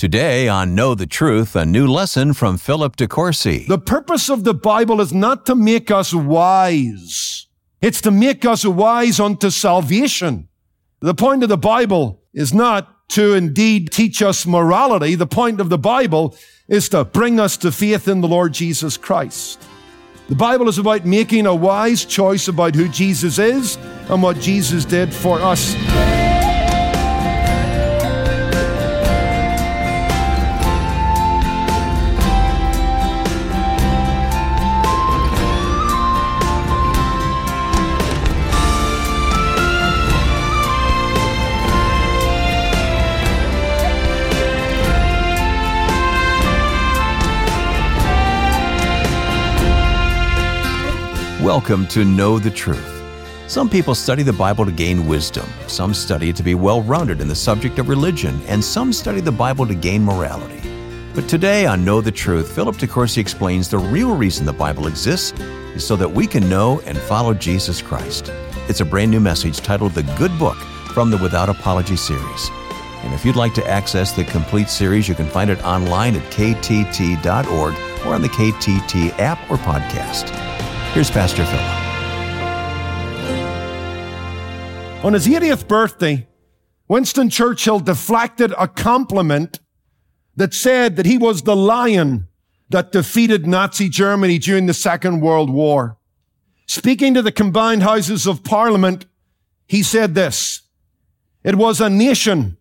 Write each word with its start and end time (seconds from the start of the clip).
Today 0.00 0.48
on 0.48 0.74
Know 0.74 0.94
the 0.94 1.06
Truth, 1.06 1.54
a 1.54 1.66
new 1.66 1.86
lesson 1.86 2.32
from 2.32 2.56
Philip 2.56 2.96
De 2.96 3.06
Courcy. 3.06 3.66
The 3.68 3.76
purpose 3.76 4.30
of 4.30 4.44
the 4.44 4.54
Bible 4.54 4.98
is 4.98 5.12
not 5.12 5.44
to 5.44 5.54
make 5.54 5.90
us 5.90 6.14
wise. 6.14 7.46
It's 7.82 8.00
to 8.00 8.10
make 8.10 8.46
us 8.46 8.64
wise 8.64 9.20
unto 9.20 9.50
salvation. 9.50 10.48
The 11.00 11.12
point 11.12 11.42
of 11.42 11.50
the 11.50 11.58
Bible 11.58 12.22
is 12.32 12.54
not 12.54 13.10
to 13.10 13.34
indeed 13.34 13.92
teach 13.92 14.22
us 14.22 14.46
morality. 14.46 15.16
The 15.16 15.26
point 15.26 15.60
of 15.60 15.68
the 15.68 15.76
Bible 15.76 16.34
is 16.66 16.88
to 16.88 17.04
bring 17.04 17.38
us 17.38 17.58
to 17.58 17.70
faith 17.70 18.08
in 18.08 18.22
the 18.22 18.28
Lord 18.28 18.54
Jesus 18.54 18.96
Christ. 18.96 19.62
The 20.30 20.34
Bible 20.34 20.70
is 20.70 20.78
about 20.78 21.04
making 21.04 21.44
a 21.44 21.54
wise 21.54 22.06
choice 22.06 22.48
about 22.48 22.74
who 22.74 22.88
Jesus 22.88 23.38
is 23.38 23.76
and 24.08 24.22
what 24.22 24.40
Jesus 24.40 24.86
did 24.86 25.12
for 25.12 25.42
us. 25.42 25.76
Welcome 51.54 51.88
to 51.88 52.04
Know 52.04 52.38
the 52.38 52.48
Truth. 52.48 53.02
Some 53.48 53.68
people 53.68 53.96
study 53.96 54.22
the 54.22 54.32
Bible 54.32 54.64
to 54.64 54.70
gain 54.70 55.08
wisdom, 55.08 55.48
some 55.66 55.92
study 55.92 56.28
it 56.28 56.36
to 56.36 56.44
be 56.44 56.54
well 56.54 56.80
rounded 56.82 57.20
in 57.20 57.26
the 57.26 57.34
subject 57.34 57.80
of 57.80 57.88
religion, 57.88 58.40
and 58.46 58.62
some 58.62 58.92
study 58.92 59.20
the 59.20 59.32
Bible 59.32 59.66
to 59.66 59.74
gain 59.74 60.04
morality. 60.04 60.62
But 61.12 61.28
today 61.28 61.66
on 61.66 61.84
Know 61.84 62.00
the 62.00 62.12
Truth, 62.12 62.54
Philip 62.54 62.76
De 62.76 62.86
Courcy 62.86 63.20
explains 63.20 63.68
the 63.68 63.78
real 63.78 64.14
reason 64.14 64.46
the 64.46 64.52
Bible 64.52 64.86
exists 64.86 65.36
is 65.74 65.84
so 65.84 65.96
that 65.96 66.08
we 66.08 66.24
can 66.24 66.48
know 66.48 66.82
and 66.86 66.96
follow 66.96 67.34
Jesus 67.34 67.82
Christ. 67.82 68.30
It's 68.68 68.80
a 68.80 68.84
brand 68.84 69.10
new 69.10 69.18
message 69.18 69.58
titled 69.58 69.94
The 69.94 70.04
Good 70.16 70.38
Book 70.38 70.56
from 70.94 71.10
the 71.10 71.18
Without 71.18 71.48
Apology 71.48 71.96
series. 71.96 72.48
And 73.02 73.12
if 73.12 73.24
you'd 73.24 73.34
like 73.34 73.54
to 73.54 73.66
access 73.66 74.12
the 74.12 74.22
complete 74.22 74.68
series, 74.68 75.08
you 75.08 75.16
can 75.16 75.26
find 75.26 75.50
it 75.50 75.60
online 75.64 76.14
at 76.14 76.22
ktt.org 76.30 77.74
or 78.06 78.14
on 78.14 78.22
the 78.22 78.28
KTT 78.28 79.18
app 79.18 79.50
or 79.50 79.56
podcast. 79.56 80.50
Here's 80.92 81.10
Pastor 81.10 81.44
Philip. 81.44 81.60
On 85.04 85.12
his 85.12 85.28
80th 85.28 85.68
birthday, 85.68 86.26
Winston 86.88 87.30
Churchill 87.30 87.78
deflected 87.78 88.52
a 88.58 88.66
compliment 88.66 89.60
that 90.34 90.52
said 90.52 90.96
that 90.96 91.06
he 91.06 91.16
was 91.16 91.42
the 91.42 91.54
lion 91.54 92.26
that 92.70 92.90
defeated 92.90 93.46
Nazi 93.46 93.88
Germany 93.88 94.38
during 94.38 94.66
the 94.66 94.74
Second 94.74 95.20
World 95.20 95.48
War. 95.48 95.96
Speaking 96.66 97.14
to 97.14 97.22
the 97.22 97.30
combined 97.30 97.84
houses 97.84 98.26
of 98.26 98.42
parliament, 98.42 99.06
he 99.68 99.84
said 99.84 100.16
this, 100.16 100.62
it 101.44 101.54
was 101.54 101.80
a 101.80 101.88
nation, 101.88 102.56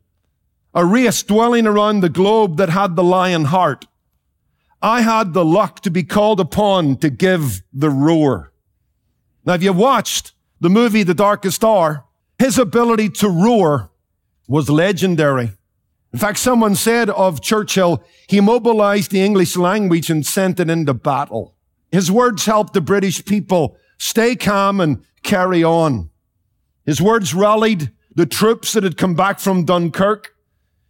a 0.75 0.85
race 0.85 1.23
dwelling 1.23 1.65
around 1.65 2.01
the 2.01 2.09
globe 2.09 2.57
that 2.57 2.69
had 2.69 2.95
the 2.95 3.03
lion 3.03 3.45
heart. 3.45 3.87
I 4.81 5.01
had 5.01 5.33
the 5.33 5.43
luck 5.43 5.81
to 5.81 5.91
be 5.91 6.03
called 6.03 6.39
upon 6.39 6.97
to 6.97 7.09
give 7.09 7.63
the 7.73 7.89
roar. 7.89 8.53
Now, 9.45 9.53
if 9.53 9.63
you 9.63 9.73
watched 9.73 10.33
the 10.61 10.69
movie 10.69 11.03
The 11.03 11.13
Darkest 11.13 11.63
Hour, 11.63 12.05
his 12.37 12.57
ability 12.57 13.09
to 13.09 13.29
roar 13.29 13.91
was 14.47 14.69
legendary. 14.69 15.51
In 16.11 16.19
fact, 16.19 16.39
someone 16.39 16.75
said 16.75 17.09
of 17.09 17.41
Churchill, 17.41 18.03
he 18.27 18.41
mobilized 18.41 19.11
the 19.11 19.21
English 19.21 19.55
language 19.55 20.09
and 20.09 20.25
sent 20.25 20.59
it 20.59 20.69
into 20.69 20.93
battle. 20.93 21.55
His 21.91 22.11
words 22.11 22.45
helped 22.45 22.73
the 22.73 22.81
British 22.81 23.25
people 23.25 23.77
stay 23.97 24.35
calm 24.35 24.79
and 24.79 25.03
carry 25.23 25.63
on. 25.63 26.09
His 26.85 27.01
words 27.01 27.33
rallied 27.33 27.91
the 28.15 28.25
troops 28.25 28.73
that 28.73 28.83
had 28.83 28.97
come 28.97 29.13
back 29.13 29.39
from 29.39 29.65
Dunkirk. 29.65 30.35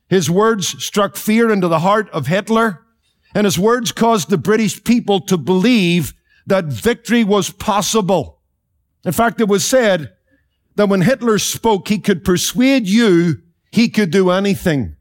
His 0.07 0.29
words 0.29 0.83
struck 0.83 1.15
fear 1.15 1.51
into 1.51 1.67
the 1.67 1.79
heart 1.79 2.09
of 2.11 2.27
Hitler. 2.27 2.85
And 3.33 3.45
his 3.45 3.59
words 3.59 3.91
caused 3.91 4.29
the 4.29 4.37
British 4.37 4.83
people 4.83 5.21
to 5.21 5.37
believe 5.37 6.13
that 6.47 6.65
victory 6.65 7.23
was 7.23 7.51
possible. 7.51 8.41
In 9.05 9.11
fact, 9.11 9.39
it 9.39 9.47
was 9.47 9.63
said 9.63 10.13
that 10.75 10.89
when 10.89 11.01
Hitler 11.01 11.37
spoke, 11.37 11.87
he 11.87 11.99
could 11.99 12.23
persuade 12.23 12.87
you 12.87 13.41
he 13.71 13.89
could 13.89 14.11
do 14.11 14.31
anything. 14.31 14.95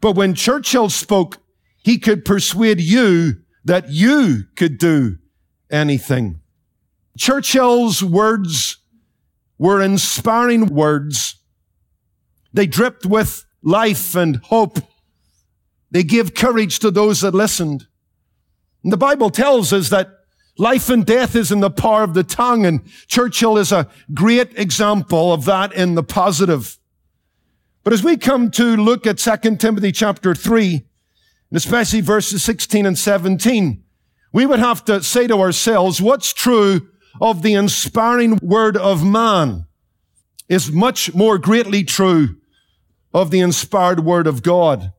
But 0.00 0.12
when 0.12 0.34
Churchill 0.34 0.88
spoke, 0.88 1.38
he 1.82 1.98
could 1.98 2.24
persuade 2.24 2.80
you 2.80 3.42
that 3.64 3.90
you 3.90 4.44
could 4.56 4.78
do 4.78 5.18
anything. 5.70 6.40
Churchill's 7.18 8.02
words 8.02 8.78
were 9.58 9.82
inspiring 9.82 10.66
words. 10.66 11.36
They 12.52 12.66
dripped 12.66 13.04
with 13.04 13.44
life 13.62 14.14
and 14.14 14.36
hope 14.36 14.78
they 15.90 16.02
gave 16.02 16.34
courage 16.34 16.78
to 16.80 16.90
those 16.90 17.20
that 17.22 17.34
listened. 17.34 17.86
And 18.82 18.92
the 18.92 18.96
Bible 18.96 19.30
tells 19.30 19.72
us 19.72 19.88
that 19.88 20.10
life 20.58 20.90
and 20.90 21.04
death 21.04 21.34
is 21.34 21.50
in 21.50 21.60
the 21.60 21.70
power 21.70 22.02
of 22.02 22.14
the 22.14 22.24
tongue, 22.24 22.66
and 22.66 22.80
Churchill 23.06 23.56
is 23.58 23.72
a 23.72 23.88
great 24.12 24.58
example 24.58 25.32
of 25.32 25.44
that 25.46 25.72
in 25.72 25.94
the 25.94 26.02
positive. 26.02 26.78
But 27.84 27.92
as 27.92 28.04
we 28.04 28.16
come 28.16 28.50
to 28.52 28.76
look 28.76 29.06
at 29.06 29.18
2 29.18 29.56
Timothy 29.56 29.92
chapter 29.92 30.34
3, 30.34 30.74
and 31.50 31.56
especially 31.56 32.02
verses 32.02 32.42
16 32.42 32.84
and 32.84 32.98
17, 32.98 33.82
we 34.32 34.44
would 34.44 34.58
have 34.58 34.84
to 34.84 35.02
say 35.02 35.26
to 35.26 35.40
ourselves, 35.40 36.02
what's 36.02 36.34
true 36.34 36.88
of 37.20 37.42
the 37.42 37.54
inspiring 37.54 38.38
word 38.42 38.76
of 38.76 39.04
man 39.04 39.66
is 40.48 40.70
much 40.70 41.14
more 41.14 41.38
greatly 41.38 41.84
true 41.84 42.36
of 43.14 43.30
the 43.30 43.40
inspired 43.40 44.04
word 44.04 44.26
of 44.26 44.42
God. 44.42 44.92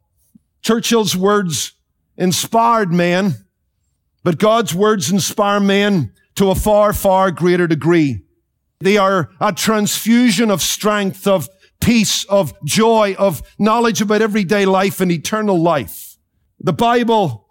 Churchill's 0.62 1.16
words 1.16 1.74
inspired 2.18 2.92
man, 2.92 3.34
but 4.24 4.38
God's 4.38 4.76
words 4.76 5.12
inspire 5.12 5.60
man 5.60 6.14
to 6.36 6.52
a 6.52 6.56
far, 6.56 6.94
far 6.94 7.32
greater 7.32 7.68
degree. 7.68 8.24
They 8.80 8.98
are 8.98 9.30
a 9.42 9.54
transfusion 9.54 10.50
of 10.52 10.62
strength, 10.62 11.28
of 11.28 11.50
peace, 11.82 12.24
of 12.26 12.54
joy, 12.66 13.16
of 13.18 13.42
knowledge 13.58 14.02
about 14.02 14.22
everyday 14.22 14.66
life 14.66 15.02
and 15.02 15.12
eternal 15.12 15.62
life. 15.62 16.18
The 16.60 16.74
Bible 16.74 17.48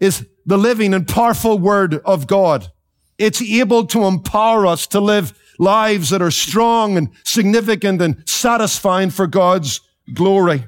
is 0.00 0.26
the 0.46 0.58
living 0.58 0.94
and 0.94 1.06
powerful 1.06 1.58
word 1.58 1.94
of 2.04 2.26
God. 2.26 2.68
It's 3.18 3.42
able 3.42 3.86
to 3.88 4.04
empower 4.04 4.66
us 4.66 4.86
to 4.88 5.00
live 5.00 5.38
lives 5.58 6.10
that 6.10 6.22
are 6.22 6.30
strong 6.30 6.96
and 6.96 7.10
significant 7.24 8.00
and 8.00 8.26
satisfying 8.26 9.10
for 9.10 9.26
God's 9.26 9.80
glory. 10.14 10.66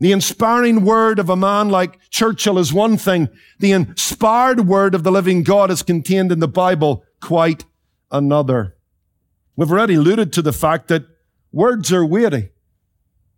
The 0.00 0.12
inspiring 0.12 0.84
word 0.84 1.18
of 1.18 1.28
a 1.28 1.36
man 1.36 1.68
like 1.68 1.98
Churchill 2.08 2.58
is 2.58 2.72
one 2.72 2.96
thing. 2.96 3.28
The 3.58 3.72
inspired 3.72 4.66
word 4.66 4.94
of 4.94 5.02
the 5.02 5.12
living 5.12 5.42
God 5.42 5.70
is 5.70 5.82
contained 5.82 6.32
in 6.32 6.40
the 6.40 6.48
Bible 6.48 7.04
quite 7.20 7.66
another. 8.10 8.76
We've 9.56 9.70
already 9.70 9.94
alluded 9.94 10.32
to 10.32 10.42
the 10.42 10.54
fact 10.54 10.88
that 10.88 11.04
words 11.52 11.92
are 11.92 12.04
weighty. 12.04 12.48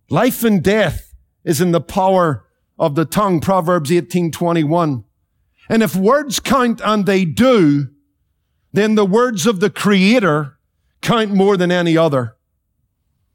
Life 0.08 0.44
and 0.44 0.62
death 0.62 1.12
is 1.44 1.60
in 1.60 1.72
the 1.72 1.80
power 1.80 2.46
of 2.78 2.94
the 2.94 3.04
tongue, 3.04 3.40
Proverbs 3.40 3.90
18:21. 3.90 5.02
And 5.68 5.82
if 5.82 5.96
words 5.96 6.38
count 6.38 6.80
and 6.84 7.06
they 7.06 7.24
do, 7.24 7.88
then 8.72 8.94
the 8.94 9.04
words 9.04 9.46
of 9.46 9.58
the 9.58 9.70
creator 9.70 10.58
count 11.00 11.34
more 11.34 11.56
than 11.56 11.72
any 11.72 11.96
other. 11.96 12.36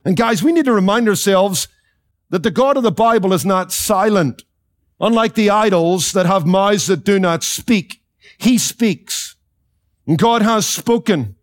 And 0.06 0.16
guys, 0.16 0.42
we 0.42 0.54
need 0.54 0.66
to 0.66 0.74
remind 0.74 1.10
ourselves 1.10 1.68
that 2.30 2.44
the 2.44 2.52
God 2.52 2.78
of 2.78 2.84
the 2.84 2.92
Bible 2.92 3.34
is 3.34 3.46
not 3.46 3.72
silent. 3.72 4.44
Unlike 5.00 5.36
the 5.36 5.50
idols 5.50 6.12
that 6.13 6.25
have 6.25 6.46
mouths 6.46 6.88
that 6.88 7.04
do 7.04 7.19
not 7.19 7.44
speak, 7.44 8.01
He 8.38 8.57
speaks. 8.57 9.36
And 10.06 10.18
God 10.18 10.42
has 10.42 10.66
spoken. 10.66 11.36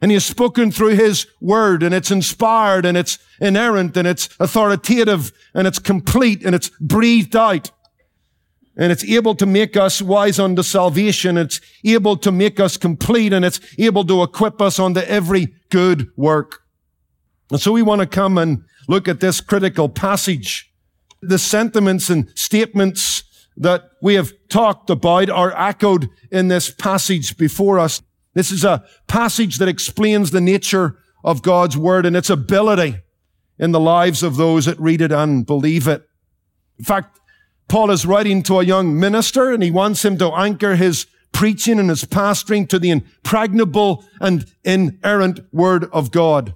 And 0.00 0.10
He 0.10 0.14
has 0.14 0.24
spoken 0.24 0.70
through 0.70 0.96
His 0.96 1.26
Word, 1.40 1.82
and 1.82 1.94
it's 1.94 2.10
inspired, 2.10 2.84
and 2.84 2.96
it's 2.96 3.18
inerrant, 3.40 3.96
and 3.96 4.06
it's 4.06 4.28
authoritative, 4.40 5.32
and 5.54 5.66
it's 5.66 5.78
complete, 5.78 6.44
and 6.44 6.54
it's 6.54 6.70
breathed 6.80 7.36
out. 7.36 7.70
And 8.78 8.92
it's 8.92 9.04
able 9.04 9.34
to 9.36 9.46
make 9.46 9.74
us 9.76 10.02
wise 10.02 10.38
unto 10.38 10.62
salvation. 10.62 11.38
It's 11.38 11.62
able 11.82 12.16
to 12.18 12.30
make 12.30 12.60
us 12.60 12.76
complete, 12.76 13.32
and 13.32 13.44
it's 13.44 13.60
able 13.78 14.04
to 14.04 14.22
equip 14.22 14.60
us 14.60 14.78
unto 14.78 15.00
every 15.00 15.54
good 15.70 16.10
work. 16.16 16.60
And 17.50 17.60
so 17.60 17.72
we 17.72 17.82
want 17.82 18.00
to 18.00 18.06
come 18.06 18.38
and 18.38 18.64
look 18.88 19.08
at 19.08 19.20
this 19.20 19.40
critical 19.40 19.88
passage. 19.88 20.72
The 21.22 21.38
sentiments 21.38 22.10
and 22.10 22.30
statements 22.38 23.24
that 23.56 23.90
we 24.02 24.14
have 24.14 24.32
talked 24.48 24.90
about 24.90 25.30
are 25.30 25.56
echoed 25.56 26.10
in 26.30 26.48
this 26.48 26.70
passage 26.70 27.36
before 27.36 27.78
us. 27.78 28.02
This 28.34 28.50
is 28.50 28.64
a 28.64 28.84
passage 29.06 29.58
that 29.58 29.68
explains 29.68 30.30
the 30.30 30.40
nature 30.40 30.98
of 31.24 31.42
God's 31.42 31.76
word 31.76 32.04
and 32.04 32.16
its 32.16 32.30
ability 32.30 32.98
in 33.58 33.72
the 33.72 33.80
lives 33.80 34.22
of 34.22 34.36
those 34.36 34.66
that 34.66 34.78
read 34.78 35.00
it 35.00 35.10
and 35.10 35.46
believe 35.46 35.88
it. 35.88 36.06
In 36.78 36.84
fact, 36.84 37.18
Paul 37.68 37.90
is 37.90 38.06
writing 38.06 38.42
to 38.44 38.60
a 38.60 38.64
young 38.64 38.98
minister 38.98 39.52
and 39.52 39.62
he 39.62 39.70
wants 39.70 40.04
him 40.04 40.18
to 40.18 40.30
anchor 40.32 40.76
his 40.76 41.06
preaching 41.32 41.78
and 41.80 41.90
his 41.90 42.04
pastoring 42.04 42.68
to 42.68 42.78
the 42.78 42.90
impregnable 42.90 44.04
and 44.20 44.46
inerrant 44.64 45.40
word 45.52 45.84
of 45.92 46.10
God. 46.10 46.54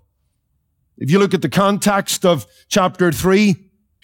If 1.00 1.10
you 1.10 1.18
look 1.18 1.34
at 1.34 1.42
the 1.42 1.48
context 1.48 2.24
of 2.24 2.46
chapter 2.68 3.10
three, 3.10 3.56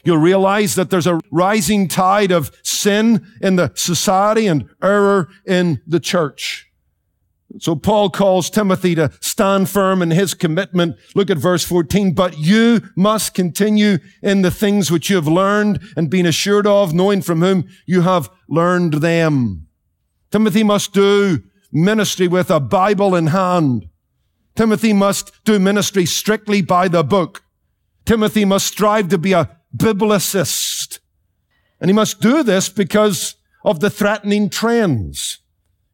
you'll 0.04 0.16
realize 0.18 0.74
that 0.76 0.90
there's 0.90 1.06
a 1.06 1.20
rising 1.30 1.88
tide 1.88 2.32
of 2.32 2.50
sin 2.62 3.26
in 3.42 3.56
the 3.56 3.70
society 3.74 4.46
and 4.46 4.68
error 4.82 5.28
in 5.44 5.82
the 5.86 6.00
church. 6.00 6.66
So 7.58 7.76
Paul 7.76 8.10
calls 8.10 8.50
Timothy 8.50 8.94
to 8.96 9.10
stand 9.20 9.68
firm 9.68 10.02
in 10.02 10.10
his 10.10 10.34
commitment. 10.34 10.96
Look 11.14 11.30
at 11.30 11.38
verse 11.38 11.64
14. 11.64 12.12
But 12.12 12.38
you 12.38 12.80
must 12.96 13.34
continue 13.34 13.98
in 14.22 14.42
the 14.42 14.50
things 14.50 14.90
which 14.90 15.08
you 15.08 15.16
have 15.16 15.28
learned 15.28 15.80
and 15.96 16.10
been 16.10 16.26
assured 16.26 16.66
of, 16.66 16.92
knowing 16.92 17.22
from 17.22 17.40
whom 17.40 17.68
you 17.86 18.02
have 18.02 18.30
learned 18.48 18.94
them. 18.94 19.68
Timothy 20.30 20.64
must 20.64 20.92
do 20.92 21.44
ministry 21.72 22.28
with 22.28 22.50
a 22.50 22.60
Bible 22.60 23.14
in 23.14 23.28
hand. 23.28 23.88
Timothy 24.56 24.92
must 24.92 25.32
do 25.44 25.58
ministry 25.58 26.06
strictly 26.06 26.62
by 26.62 26.88
the 26.88 27.04
book. 27.04 27.42
Timothy 28.06 28.44
must 28.44 28.66
strive 28.66 29.08
to 29.10 29.18
be 29.18 29.32
a 29.32 29.50
biblicist. 29.76 30.98
And 31.80 31.90
he 31.90 31.94
must 31.94 32.20
do 32.20 32.42
this 32.42 32.68
because 32.68 33.36
of 33.64 33.80
the 33.80 33.90
threatening 33.90 34.48
trends. 34.48 35.38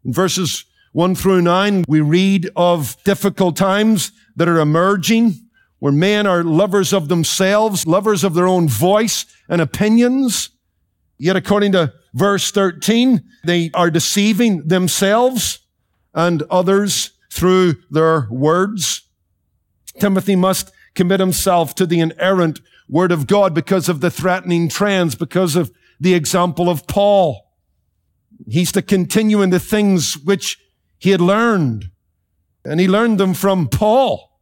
In 0.04 0.12
verses 0.12 0.64
1 0.92 1.14
through 1.16 1.42
9, 1.42 1.84
we 1.88 2.00
read 2.00 2.50
of 2.54 2.96
difficult 3.04 3.56
times 3.56 4.12
that 4.36 4.48
are 4.48 4.60
emerging 4.60 5.34
where 5.80 5.92
men 5.92 6.26
are 6.26 6.44
lovers 6.44 6.92
of 6.92 7.08
themselves, 7.08 7.86
lovers 7.86 8.22
of 8.22 8.34
their 8.34 8.46
own 8.46 8.68
voice 8.68 9.26
and 9.48 9.60
opinions. 9.60 10.50
Yet 11.18 11.34
according 11.34 11.72
to 11.72 11.92
verse 12.14 12.52
13, 12.52 13.22
they 13.44 13.70
are 13.74 13.90
deceiving 13.90 14.68
themselves 14.68 15.58
and 16.14 16.42
others 16.50 17.10
through 17.32 17.76
their 17.90 18.28
words. 18.30 19.08
Timothy 19.98 20.36
must 20.36 20.70
commit 20.94 21.18
himself 21.18 21.74
to 21.76 21.86
the 21.86 22.00
inerrant 22.00 22.60
word 22.88 23.10
of 23.10 23.26
God 23.26 23.54
because 23.54 23.88
of 23.88 24.00
the 24.00 24.10
threatening 24.10 24.68
trends, 24.68 25.14
because 25.14 25.56
of 25.56 25.72
the 25.98 26.12
example 26.12 26.68
of 26.68 26.86
Paul. 26.86 27.50
He's 28.46 28.70
to 28.72 28.82
continue 28.82 29.40
in 29.40 29.48
the 29.48 29.58
things 29.58 30.18
which 30.18 30.58
he 30.98 31.10
had 31.10 31.22
learned. 31.22 31.86
And 32.64 32.78
he 32.78 32.86
learned 32.86 33.18
them 33.18 33.34
from 33.34 33.68
Paul 33.68 34.38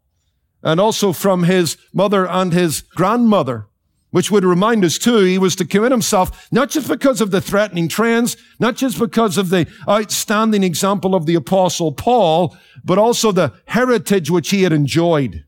and 0.62 0.81
also 0.81 1.12
from 1.12 1.44
his 1.44 1.78
mother 1.94 2.26
and 2.26 2.52
his 2.52 2.82
grandmother, 2.82 3.69
which 4.10 4.30
would 4.30 4.44
remind 4.44 4.84
us 4.84 4.98
too, 4.98 5.18
he 5.18 5.38
was 5.38 5.54
to 5.56 5.64
commit 5.64 5.92
himself, 5.92 6.48
not 6.50 6.70
just 6.70 6.88
because 6.88 7.20
of 7.20 7.30
the 7.30 7.40
threatening 7.40 7.88
trends, 7.88 8.36
not 8.58 8.76
just 8.76 8.98
because 8.98 9.38
of 9.38 9.50
the 9.50 9.66
outstanding 9.88 10.62
example 10.62 11.14
of 11.14 11.26
the 11.26 11.34
apostle 11.34 11.92
Paul, 11.92 12.56
but 12.84 12.98
also 12.98 13.30
the 13.30 13.52
heritage 13.66 14.30
which 14.30 14.50
he 14.50 14.62
had 14.62 14.72
enjoyed. 14.72 15.44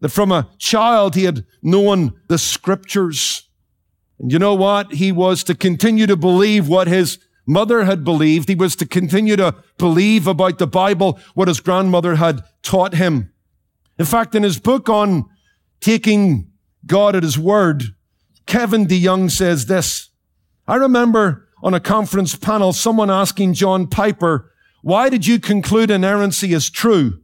That 0.00 0.08
from 0.08 0.32
a 0.32 0.48
child 0.58 1.14
he 1.14 1.24
had 1.24 1.44
known 1.62 2.12
the 2.28 2.38
scriptures. 2.38 3.48
And 4.18 4.32
you 4.32 4.38
know 4.38 4.54
what? 4.54 4.92
He 4.94 5.12
was 5.12 5.44
to 5.44 5.54
continue 5.54 6.06
to 6.06 6.16
believe 6.16 6.68
what 6.68 6.88
his 6.88 7.18
mother 7.46 7.84
had 7.84 8.04
believed. 8.04 8.48
He 8.48 8.54
was 8.54 8.76
to 8.76 8.86
continue 8.86 9.36
to 9.36 9.54
believe 9.78 10.26
about 10.26 10.58
the 10.58 10.66
Bible, 10.66 11.18
what 11.34 11.48
his 11.48 11.60
grandmother 11.60 12.16
had 12.16 12.42
taught 12.62 12.94
him. 12.94 13.32
In 13.98 14.04
fact, 14.04 14.34
in 14.34 14.42
his 14.42 14.58
book 14.58 14.88
on 14.88 15.26
taking 15.80 16.50
God 16.86 17.16
at 17.16 17.22
his 17.22 17.38
word, 17.38 17.94
Kevin 18.46 18.86
DeYoung 18.86 19.30
says 19.30 19.66
this. 19.66 20.10
I 20.66 20.76
remember 20.76 21.48
on 21.62 21.74
a 21.74 21.80
conference 21.80 22.36
panel, 22.36 22.72
someone 22.72 23.10
asking 23.10 23.54
John 23.54 23.86
Piper, 23.86 24.50
why 24.82 25.08
did 25.08 25.26
you 25.26 25.38
conclude 25.40 25.90
inerrancy 25.90 26.52
is 26.52 26.68
true? 26.68 27.20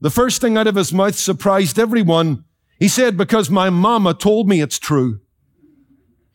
The 0.00 0.10
first 0.10 0.40
thing 0.40 0.56
out 0.56 0.66
of 0.66 0.74
his 0.74 0.92
mouth 0.92 1.14
surprised 1.14 1.78
everyone. 1.78 2.44
He 2.80 2.88
said, 2.88 3.16
because 3.16 3.48
my 3.48 3.70
mama 3.70 4.14
told 4.14 4.48
me 4.48 4.60
it's 4.60 4.80
true. 4.80 5.20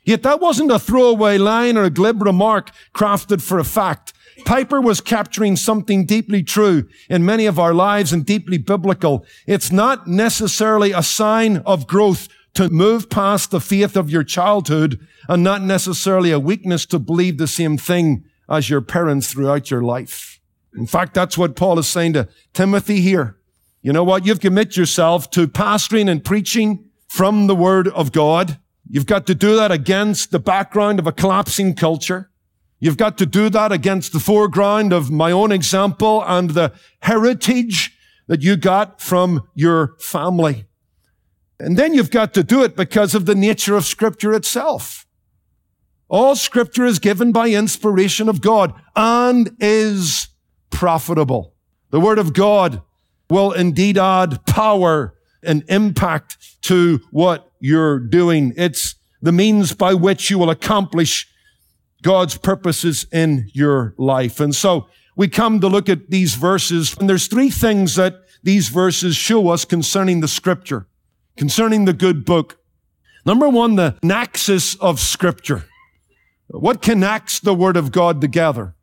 Yet 0.05 0.23
that 0.23 0.39
wasn't 0.39 0.71
a 0.71 0.79
throwaway 0.79 1.37
line 1.37 1.75
or 1.75 1.83
a 1.83 1.89
glib 1.89 2.21
remark 2.21 2.71
crafted 2.95 3.41
for 3.41 3.59
a 3.59 3.65
fact. 3.65 4.13
Piper 4.45 4.79
was 4.79 5.01
capturing 5.01 5.57
something 5.57 6.05
deeply 6.05 6.43
true 6.43 6.87
in 7.09 7.25
many 7.25 7.45
of 7.45 7.59
our 7.59 7.73
lives 7.73 8.13
and 8.13 8.25
deeply 8.25 8.57
biblical. 8.57 9.25
It's 9.45 9.69
not 9.69 10.07
necessarily 10.07 10.93
a 10.93 11.03
sign 11.03 11.57
of 11.65 11.87
growth 11.87 12.29
to 12.57 12.69
move 12.69 13.07
past 13.07 13.51
the 13.51 13.61
faith 13.61 13.95
of 13.95 14.09
your 14.09 14.23
childhood 14.23 14.99
and 15.29 15.43
not 15.43 15.61
necessarily 15.61 16.31
a 16.31 16.39
weakness 16.39 16.87
to 16.87 16.97
believe 16.97 17.37
the 17.37 17.45
same 17.45 17.77
thing 17.77 18.25
as 18.49 18.67
your 18.67 18.81
parents 18.81 19.31
throughout 19.31 19.69
your 19.69 19.83
life. 19.83 20.39
In 20.75 20.87
fact, 20.87 21.13
that's 21.13 21.37
what 21.37 21.55
Paul 21.55 21.77
is 21.77 21.87
saying 21.87 22.13
to 22.13 22.27
Timothy 22.53 22.99
here. 22.99 23.37
You 23.83 23.93
know 23.93 24.03
what? 24.03 24.25
You've 24.25 24.39
commit 24.39 24.75
yourself 24.75 25.29
to 25.31 25.47
pastoring 25.47 26.09
and 26.09 26.25
preaching 26.25 26.89
from 27.07 27.45
the 27.45 27.55
word 27.55 27.89
of 27.89 28.11
God. 28.11 28.57
You've 28.89 29.05
got 29.05 29.27
to 29.27 29.35
do 29.35 29.55
that 29.55 29.71
against 29.71 30.31
the 30.31 30.39
background 30.39 30.97
of 30.97 31.05
a 31.05 31.11
collapsing 31.11 31.75
culture. 31.75 32.31
You've 32.79 32.97
got 32.97 33.19
to 33.19 33.27
do 33.27 33.49
that 33.49 33.71
against 33.71 34.13
the 34.13 34.19
foreground 34.19 34.93
of 34.93 35.11
my 35.11 35.31
own 35.31 35.51
example 35.51 36.23
and 36.25 36.49
the 36.49 36.73
heritage 37.03 37.95
that 38.25 38.41
you 38.41 38.55
got 38.55 38.99
from 38.99 39.47
your 39.53 39.95
family. 39.99 40.66
And 41.59 41.77
then 41.77 41.93
you've 41.93 42.11
got 42.11 42.33
to 42.35 42.43
do 42.43 42.63
it 42.63 42.75
because 42.75 43.15
of 43.15 43.25
the 43.25 43.35
nature 43.35 43.75
of 43.75 43.85
scripture 43.85 44.33
itself. 44.33 45.05
All 46.09 46.35
scripture 46.35 46.85
is 46.85 46.99
given 46.99 47.31
by 47.31 47.49
inspiration 47.49 48.29
of 48.29 48.41
God 48.41 48.73
and 48.95 49.51
is 49.59 50.29
profitable. 50.69 51.53
The 51.89 51.99
word 51.99 52.19
of 52.19 52.33
God 52.33 52.81
will 53.29 53.51
indeed 53.51 53.97
add 53.97 54.45
power 54.45 55.15
and 55.43 55.63
impact 55.67 56.61
to 56.63 57.01
what 57.11 57.51
you're 57.59 57.99
doing. 57.99 58.53
It's 58.55 58.95
the 59.21 59.31
means 59.31 59.73
by 59.73 59.93
which 59.93 60.29
you 60.29 60.37
will 60.37 60.49
accomplish 60.49 61.27
God's 62.03 62.37
purposes 62.37 63.05
in 63.11 63.49
your 63.53 63.93
life. 63.97 64.39
And 64.39 64.55
so 64.55 64.87
we 65.15 65.27
come 65.27 65.59
to 65.61 65.67
look 65.67 65.89
at 65.89 66.09
these 66.09 66.35
verses 66.35 66.95
and 66.99 67.09
there's 67.09 67.27
three 67.27 67.49
things 67.49 67.95
that 67.95 68.15
these 68.43 68.69
verses 68.69 69.15
show 69.15 69.49
us 69.49 69.65
concerning 69.65 70.21
the 70.21 70.27
scripture, 70.27 70.87
concerning 71.37 71.85
the 71.85 71.93
good 71.93 72.25
book. 72.25 72.59
Number 73.25 73.47
one, 73.47 73.75
the 73.75 73.97
nexus 74.03 74.75
of 74.75 74.99
scripture. 74.99 75.65
What 76.47 76.81
connects 76.81 77.39
the 77.39 77.53
word 77.53 77.77
of 77.77 77.91
God 77.91 78.21
together? 78.21 78.75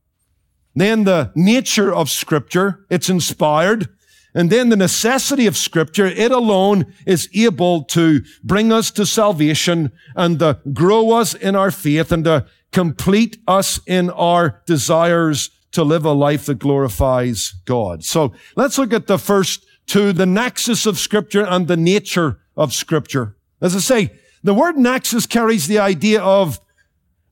Then 0.74 1.04
the 1.04 1.32
nature 1.34 1.94
of 1.94 2.10
scripture. 2.10 2.84
It's 2.90 3.08
inspired. 3.08 3.88
And 4.34 4.50
then 4.50 4.68
the 4.68 4.76
necessity 4.76 5.46
of 5.46 5.56
scripture, 5.56 6.06
it 6.06 6.32
alone 6.32 6.92
is 7.06 7.28
able 7.34 7.84
to 7.84 8.20
bring 8.42 8.72
us 8.72 8.90
to 8.92 9.06
salvation 9.06 9.92
and 10.16 10.40
to 10.40 10.58
grow 10.72 11.12
us 11.12 11.34
in 11.34 11.54
our 11.54 11.70
faith 11.70 12.10
and 12.10 12.24
to 12.24 12.46
complete 12.72 13.38
us 13.46 13.78
in 13.86 14.10
our 14.10 14.62
desires 14.66 15.50
to 15.70 15.84
live 15.84 16.04
a 16.04 16.12
life 16.12 16.46
that 16.46 16.58
glorifies 16.58 17.54
God. 17.64 18.04
So 18.04 18.32
let's 18.56 18.76
look 18.76 18.92
at 18.92 19.06
the 19.06 19.18
first 19.18 19.64
two, 19.86 20.12
the 20.12 20.26
nexus 20.26 20.84
of 20.84 20.98
scripture 20.98 21.44
and 21.44 21.68
the 21.68 21.76
nature 21.76 22.40
of 22.56 22.72
scripture. 22.72 23.36
As 23.60 23.74
I 23.74 23.80
say, 23.80 24.10
the 24.42 24.54
word 24.54 24.76
nexus 24.76 25.26
carries 25.26 25.66
the 25.66 25.78
idea 25.78 26.22
of 26.22 26.60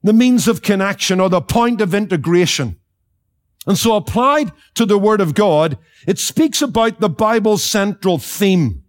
the 0.03 0.13
means 0.13 0.49
of 0.49 0.63
connection 0.63 1.21
or 1.21 1.29
the 1.29 1.41
point 1.41 1.81
of 1.81 1.95
integration. 1.95 2.79
And 3.67 3.79
so 3.79 3.95
applied 3.95 4.51
to 4.75 4.85
the 4.85 4.99
Word 4.99 5.21
of 5.21 5.35
God, 5.35 5.79
it 6.07 6.19
speaks 6.19 6.63
about 6.63 7.01
the 7.01 7.09
Bible's 7.09 7.63
central 7.63 8.19
theme, 8.19 8.83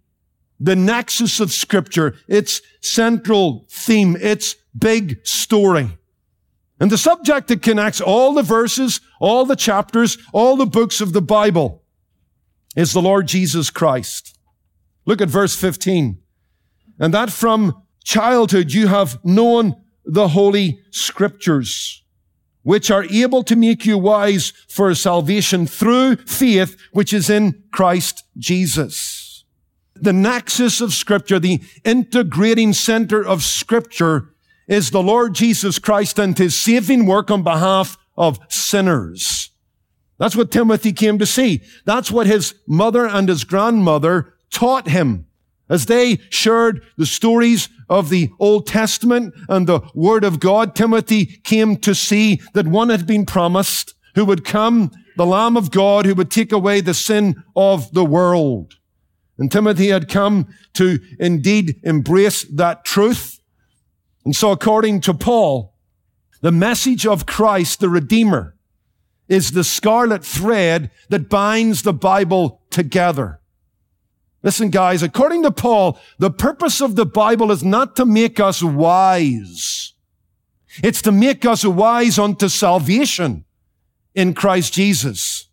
the 0.58 0.74
nexus 0.74 1.38
of 1.38 1.52
Scripture, 1.52 2.16
its 2.26 2.60
central 2.80 3.66
theme, 3.70 4.16
its 4.20 4.56
big 4.76 5.24
story. 5.24 5.96
And 6.80 6.90
the 6.90 6.98
subject 6.98 7.46
that 7.48 7.62
connects 7.62 8.00
all 8.00 8.34
the 8.34 8.42
verses, 8.42 9.00
all 9.20 9.46
the 9.46 9.54
chapters, 9.54 10.18
all 10.32 10.56
the 10.56 10.66
books 10.66 11.00
of 11.00 11.12
the 11.12 11.22
Bible 11.22 11.84
is 12.74 12.92
the 12.92 13.02
Lord 13.02 13.28
Jesus 13.28 13.70
Christ. 13.70 14.36
Look 15.06 15.20
at 15.20 15.28
verse 15.28 15.54
15. 15.54 16.18
And 16.98 17.12
that 17.14 17.30
from 17.30 17.82
childhood 18.04 18.72
you 18.72 18.88
have 18.88 19.22
known 19.24 19.76
the 20.04 20.28
Holy 20.28 20.80
Scriptures 20.90 22.04
which 22.64 22.90
are 22.90 23.04
able 23.04 23.44
to 23.44 23.54
make 23.54 23.86
you 23.86 23.96
wise 23.96 24.52
for 24.68 24.92
salvation 24.94 25.66
through 25.66 26.16
faith, 26.16 26.76
which 26.92 27.12
is 27.12 27.30
in 27.30 27.62
Christ 27.70 28.24
Jesus. 28.36 29.44
The 29.94 30.12
nexus 30.12 30.80
of 30.80 30.92
scripture, 30.92 31.38
the 31.38 31.60
integrating 31.84 32.72
center 32.72 33.24
of 33.24 33.42
scripture 33.42 34.34
is 34.66 34.90
the 34.90 35.02
Lord 35.02 35.34
Jesus 35.34 35.78
Christ 35.78 36.18
and 36.18 36.36
his 36.36 36.58
saving 36.58 37.06
work 37.06 37.30
on 37.30 37.44
behalf 37.44 37.96
of 38.16 38.40
sinners. 38.48 39.50
That's 40.18 40.34
what 40.34 40.50
Timothy 40.50 40.92
came 40.92 41.18
to 41.18 41.26
see. 41.26 41.60
That's 41.84 42.10
what 42.10 42.26
his 42.26 42.54
mother 42.66 43.06
and 43.06 43.28
his 43.28 43.44
grandmother 43.44 44.34
taught 44.50 44.88
him. 44.88 45.26
As 45.68 45.86
they 45.86 46.18
shared 46.28 46.82
the 46.96 47.06
stories 47.06 47.68
of 47.88 48.10
the 48.10 48.30
Old 48.38 48.66
Testament 48.66 49.34
and 49.48 49.66
the 49.66 49.80
Word 49.94 50.24
of 50.24 50.40
God, 50.40 50.74
Timothy 50.74 51.26
came 51.26 51.76
to 51.78 51.94
see 51.94 52.40
that 52.52 52.66
one 52.66 52.90
had 52.90 53.06
been 53.06 53.24
promised 53.24 53.94
who 54.14 54.24
would 54.24 54.44
come, 54.44 54.90
the 55.16 55.26
Lamb 55.26 55.56
of 55.56 55.70
God, 55.70 56.06
who 56.06 56.14
would 56.14 56.30
take 56.30 56.52
away 56.52 56.80
the 56.80 56.94
sin 56.94 57.42
of 57.56 57.92
the 57.92 58.04
world. 58.04 58.74
And 59.38 59.50
Timothy 59.50 59.88
had 59.88 60.08
come 60.08 60.48
to 60.74 61.00
indeed 61.18 61.80
embrace 61.82 62.44
that 62.44 62.84
truth. 62.84 63.40
And 64.24 64.36
so 64.36 64.52
according 64.52 65.00
to 65.02 65.14
Paul, 65.14 65.74
the 66.40 66.52
message 66.52 67.06
of 67.06 67.26
Christ, 67.26 67.80
the 67.80 67.88
Redeemer, 67.88 68.54
is 69.28 69.52
the 69.52 69.64
scarlet 69.64 70.24
thread 70.24 70.90
that 71.08 71.30
binds 71.30 71.82
the 71.82 71.94
Bible 71.94 72.60
together. 72.70 73.40
Listen, 74.44 74.68
guys, 74.68 75.02
according 75.02 75.42
to 75.42 75.50
Paul, 75.50 75.98
the 76.18 76.30
purpose 76.30 76.82
of 76.82 76.96
the 76.96 77.06
Bible 77.06 77.50
is 77.50 77.64
not 77.64 77.96
to 77.96 78.04
make 78.04 78.38
us 78.38 78.62
wise. 78.62 79.94
It's 80.82 81.00
to 81.02 81.12
make 81.12 81.46
us 81.46 81.64
wise 81.64 82.18
unto 82.18 82.48
salvation 82.48 83.46
in 84.14 84.34
Christ 84.34 84.74
Jesus. 84.74 85.48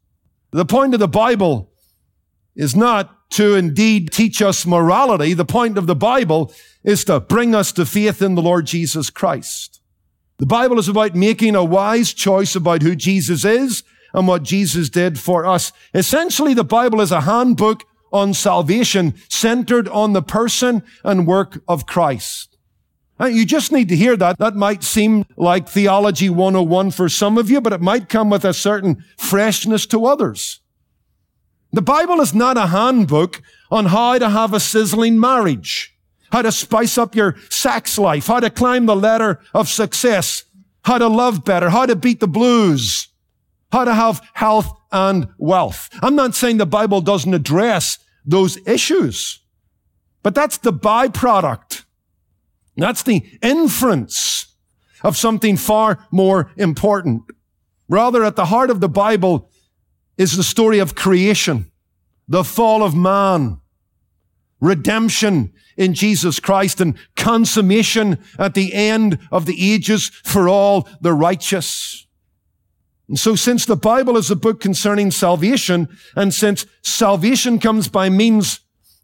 The 0.51 0.65
point 0.65 0.93
of 0.93 0.99
the 0.99 1.07
Bible 1.07 1.71
is 2.53 2.75
not 2.75 3.29
to 3.31 3.55
indeed 3.55 4.11
teach 4.11 4.41
us 4.41 4.65
morality. 4.65 5.33
The 5.33 5.45
point 5.45 5.77
of 5.77 5.87
the 5.87 5.95
Bible 5.95 6.53
is 6.83 7.05
to 7.05 7.21
bring 7.21 7.55
us 7.55 7.71
to 7.73 7.85
faith 7.85 8.21
in 8.21 8.35
the 8.35 8.41
Lord 8.41 8.65
Jesus 8.65 9.09
Christ. 9.09 9.79
The 10.37 10.45
Bible 10.45 10.77
is 10.79 10.89
about 10.89 11.15
making 11.15 11.55
a 11.55 11.63
wise 11.63 12.11
choice 12.13 12.57
about 12.57 12.81
who 12.81 12.97
Jesus 12.97 13.45
is 13.45 13.83
and 14.13 14.27
what 14.27 14.43
Jesus 14.43 14.89
did 14.89 15.17
for 15.17 15.45
us. 15.45 15.71
Essentially, 15.93 16.53
the 16.53 16.65
Bible 16.65 16.99
is 16.99 17.13
a 17.13 17.21
handbook 17.21 17.85
on 18.11 18.33
salvation 18.33 19.15
centered 19.29 19.87
on 19.87 20.13
the 20.13 20.21
person 20.21 20.83
and 21.03 21.27
work 21.27 21.61
of 21.67 21.85
Christ. 21.85 22.57
You 23.19 23.45
just 23.45 23.71
need 23.71 23.89
to 23.89 23.95
hear 23.95 24.17
that. 24.17 24.39
That 24.39 24.55
might 24.55 24.83
seem 24.83 25.25
like 25.37 25.69
theology 25.69 26.27
101 26.27 26.91
for 26.91 27.07
some 27.07 27.37
of 27.37 27.51
you, 27.51 27.61
but 27.61 27.73
it 27.73 27.81
might 27.81 28.09
come 28.09 28.31
with 28.31 28.43
a 28.43 28.53
certain 28.53 29.05
freshness 29.15 29.85
to 29.87 30.05
others. 30.05 30.59
The 31.71 31.83
Bible 31.83 32.19
is 32.19 32.33
not 32.33 32.57
a 32.57 32.67
handbook 32.67 33.43
on 33.69 33.85
how 33.85 34.17
to 34.17 34.29
have 34.29 34.53
a 34.53 34.59
sizzling 34.59 35.19
marriage 35.19 35.91
how 36.31 36.41
to 36.41 36.51
spice 36.51 36.97
up 36.97 37.15
your 37.15 37.35
sex 37.49 37.97
life, 37.97 38.27
how 38.27 38.39
to 38.39 38.49
climb 38.49 38.85
the 38.85 38.95
ladder 38.95 39.39
of 39.53 39.69
success, 39.69 40.45
how 40.83 40.97
to 40.97 41.07
love 41.07 41.43
better, 41.43 41.69
how 41.69 41.85
to 41.85 41.95
beat 41.95 42.19
the 42.19 42.27
blues, 42.27 43.09
how 43.71 43.83
to 43.85 43.93
have 43.93 44.21
health 44.33 44.71
and 44.91 45.27
wealth. 45.37 45.89
I'm 46.01 46.15
not 46.15 46.35
saying 46.35 46.57
the 46.57 46.65
Bible 46.65 47.01
doesn't 47.01 47.33
address 47.33 47.99
those 48.25 48.57
issues, 48.67 49.39
but 50.23 50.35
that's 50.35 50.57
the 50.57 50.73
byproduct. 50.73 51.85
That's 52.77 53.03
the 53.03 53.23
inference 53.41 54.55
of 55.03 55.17
something 55.17 55.57
far 55.57 56.05
more 56.11 56.51
important. 56.57 57.23
Rather, 57.89 58.23
at 58.23 58.35
the 58.35 58.45
heart 58.45 58.69
of 58.69 58.79
the 58.79 58.89
Bible 58.89 59.49
is 60.17 60.37
the 60.37 60.43
story 60.43 60.79
of 60.79 60.95
creation, 60.95 61.71
the 62.27 62.43
fall 62.43 62.83
of 62.83 62.95
man, 62.95 63.59
redemption 64.59 65.51
in 65.75 65.93
Jesus 65.93 66.39
Christ 66.39 66.79
and 66.79 66.97
consummation 67.15 68.19
at 68.37 68.53
the 68.53 68.73
end 68.73 69.19
of 69.31 69.45
the 69.45 69.73
ages 69.73 70.09
for 70.23 70.47
all 70.47 70.87
the 71.01 71.13
righteous. 71.13 72.05
And 73.11 73.19
so 73.19 73.35
since 73.35 73.65
the 73.65 73.75
Bible 73.75 74.15
is 74.15 74.31
a 74.31 74.37
book 74.37 74.61
concerning 74.61 75.11
salvation, 75.11 75.89
and 76.15 76.33
since 76.33 76.65
salvation 76.81 77.59
comes 77.59 77.89
by 77.89 78.07
means 78.07 78.61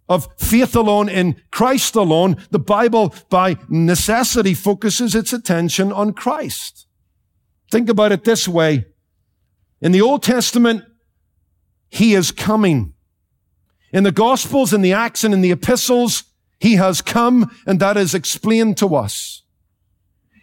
of 0.07 0.29
faith 0.37 0.77
alone 0.77 1.09
in 1.09 1.41
Christ 1.51 1.93
alone, 1.93 2.37
the 2.49 2.57
Bible 2.57 3.13
by 3.29 3.57
necessity 3.67 4.53
focuses 4.53 5.13
its 5.13 5.33
attention 5.33 5.91
on 5.91 6.13
Christ. 6.13 6.87
Think 7.69 7.89
about 7.89 8.13
it 8.13 8.23
this 8.23 8.47
way. 8.47 8.85
In 9.81 9.91
the 9.91 9.99
Old 9.99 10.23
Testament, 10.23 10.85
He 11.89 12.13
is 12.13 12.31
coming. 12.31 12.93
In 13.91 14.05
the 14.05 14.13
Gospels, 14.13 14.71
in 14.71 14.83
the 14.83 14.93
Acts, 14.93 15.25
and 15.25 15.33
in 15.33 15.41
the 15.41 15.51
Epistles, 15.51 16.23
He 16.61 16.75
has 16.75 17.01
come, 17.01 17.51
and 17.65 17.81
that 17.81 17.97
is 17.97 18.15
explained 18.15 18.77
to 18.77 18.95
us. 18.95 19.43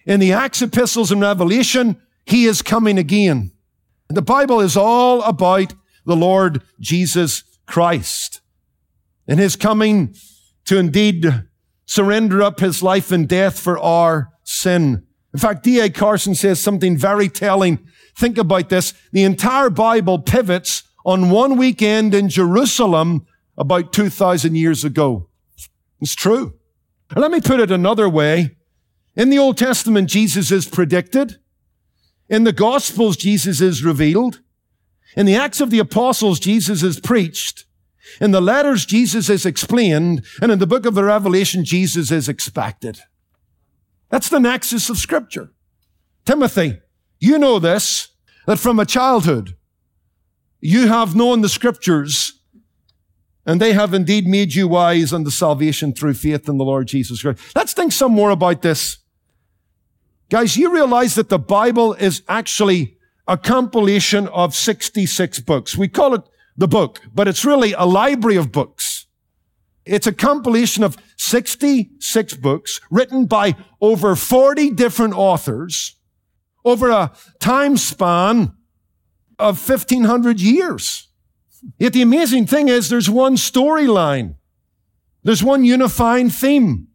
In 0.05 0.21
the 0.21 0.35
Acts, 0.35 0.61
Epistles, 0.61 1.11
and 1.11 1.23
Revelation, 1.23 1.97
He 2.27 2.45
is 2.45 2.61
coming 2.61 2.99
again. 2.99 3.53
The 4.15 4.23
Bible 4.23 4.61
is 4.61 4.77
all 4.77 5.23
about 5.23 5.75
the 6.07 6.17
Lord 6.17 6.63
Jesus 6.81 7.43
Christ 7.67 8.41
and 9.27 9.41
His 9.41 9.57
coming 9.57 10.15
to 10.67 10.79
indeed 10.79 11.45
surrender 11.87 12.43
up 12.43 12.61
His 12.61 12.83
life 12.83 13.11
and 13.11 13.29
death 13.29 13.59
for 13.59 13.79
our 13.79 14.31
sin. 14.45 15.07
In 15.33 15.41
fact, 15.41 15.65
D.A. 15.65 15.91
Carson 15.91 16.35
says 16.35 16.61
something 16.61 16.97
very 16.97 17.29
telling. 17.29 17.81
Think 18.17 18.39
about 18.39 18.69
this. 18.69 18.95
The 19.13 19.25
entire 19.25 19.71
Bible 19.71 20.21
pivots 20.21 20.85
on 21.05 21.31
one 21.31 21.57
weekend 21.57 22.15
in 22.15 22.29
Jerusalem 22.29 23.27
about 23.59 23.93
2,000 23.93 24.55
years 24.55 24.85
ago. 24.85 25.29
It's 26.01 26.15
true. 26.15 26.55
Let 27.17 27.31
me 27.31 27.41
put 27.41 27.61
it 27.61 27.71
another 27.71 28.09
way. 28.09 28.57
In 29.17 29.31
the 29.31 29.39
Old 29.39 29.59
Testament, 29.59 30.09
Jesus 30.09 30.51
is 30.51 30.67
predicted. 30.67 31.39
In 32.35 32.43
the 32.43 32.53
Gospels, 32.53 33.17
Jesus 33.17 33.61
is 33.61 33.85
revealed. 33.85 34.41
In 35.17 35.25
the 35.25 35.37
Acts 35.37 35.61
of 35.61 35.71
the 35.71 35.79
Apostles, 35.79 36.41
Jesus 36.41 36.83
is 36.83 36.99
preached. 36.99 37.65
In 38.21 38.33
the 38.33 38.41
letters, 38.41 38.85
Jesus 38.85 39.31
is 39.31 39.47
explained. 39.47 40.25
And 40.43 40.51
in 40.51 40.59
the 40.59 40.67
book 40.67 40.85
of 40.85 40.95
the 40.95 41.05
Revelation, 41.05 41.65
Jesus 41.65 42.11
is 42.11 42.29
expected. 42.29 42.99
That's 44.11 44.29
the 44.29 44.41
nexus 44.41 44.91
of 44.91 44.99
Scripture. 44.99 45.53
Timothy, 46.25 46.81
you 47.21 47.39
know 47.39 47.61
this, 47.61 48.09
that 48.47 48.59
from 48.59 48.81
a 48.81 48.85
childhood, 48.85 49.57
you 50.61 50.89
have 50.89 51.15
known 51.15 51.41
the 51.41 51.49
Scriptures 51.49 52.41
and 53.47 53.61
they 53.61 53.75
have 53.75 53.95
indeed 53.95 54.27
made 54.27 54.55
you 54.55 54.67
wise 54.67 55.13
unto 55.13 55.31
salvation 55.31 55.93
through 55.93 56.15
faith 56.15 56.49
in 56.49 56.59
the 56.59 56.65
Lord 56.65 56.89
Jesus 56.89 57.23
Christ. 57.23 57.39
Let's 57.55 57.75
think 57.75 57.93
some 57.93 58.11
more 58.11 58.31
about 58.31 58.63
this. 58.63 58.99
Guys, 60.35 60.57
you 60.57 60.75
realize 60.75 61.15
that 61.15 61.29
the 61.29 61.39
Bible 61.39 61.93
is 61.93 62.25
actually 62.29 62.97
a 63.29 63.39
compilation 63.39 64.27
of 64.27 64.53
66 64.53 65.39
books. 65.39 65.77
We 65.79 65.87
call 65.87 66.13
it 66.13 66.23
the 66.57 66.67
book, 66.67 67.01
but 67.15 67.29
it's 67.29 67.45
really 67.45 67.73
a 67.73 67.85
library 67.85 68.35
of 68.35 68.51
books. 68.51 69.07
It's 69.85 70.09
a 70.09 70.13
compilation 70.13 70.83
of 70.83 70.97
66 71.19 72.35
books 72.35 72.81
written 72.91 73.27
by 73.27 73.55
over 73.81 74.17
40 74.17 74.71
different 74.71 75.15
authors 75.15 76.01
over 76.65 76.91
a 76.91 77.13
time 77.39 77.77
span 77.77 78.55
of 79.39 79.69
1500 79.69 80.41
years. 80.41 81.11
Yet 81.79 81.93
the 81.93 82.03
amazing 82.03 82.49
thing 82.49 82.67
is 82.67 82.89
there's 82.89 83.09
one 83.09 83.37
storyline. 83.37 84.35
There's 85.23 85.45
one 85.45 85.65
unifying 85.65 86.29
theme. 86.29 86.89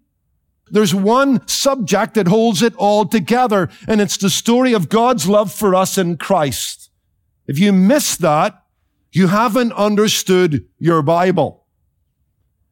There's 0.72 0.94
one 0.94 1.48
subject 1.48 2.14
that 2.14 2.28
holds 2.28 2.62
it 2.62 2.76
all 2.76 3.06
together, 3.06 3.70
and 3.88 4.02
it's 4.02 4.18
the 4.18 4.30
story 4.30 4.74
of 4.74 4.90
God's 4.90 5.28
love 5.28 5.52
for 5.52 5.76
us 5.76 5.98
in 5.98 6.18
Christ. 6.18 6.90
If 7.48 7.58
you 7.58 7.74
miss 7.74 8.16
that, 8.18 8.64
you 9.12 9.28
haven't 9.28 9.74
understood 9.74 10.66
your 10.78 11.02
Bible. 11.02 11.66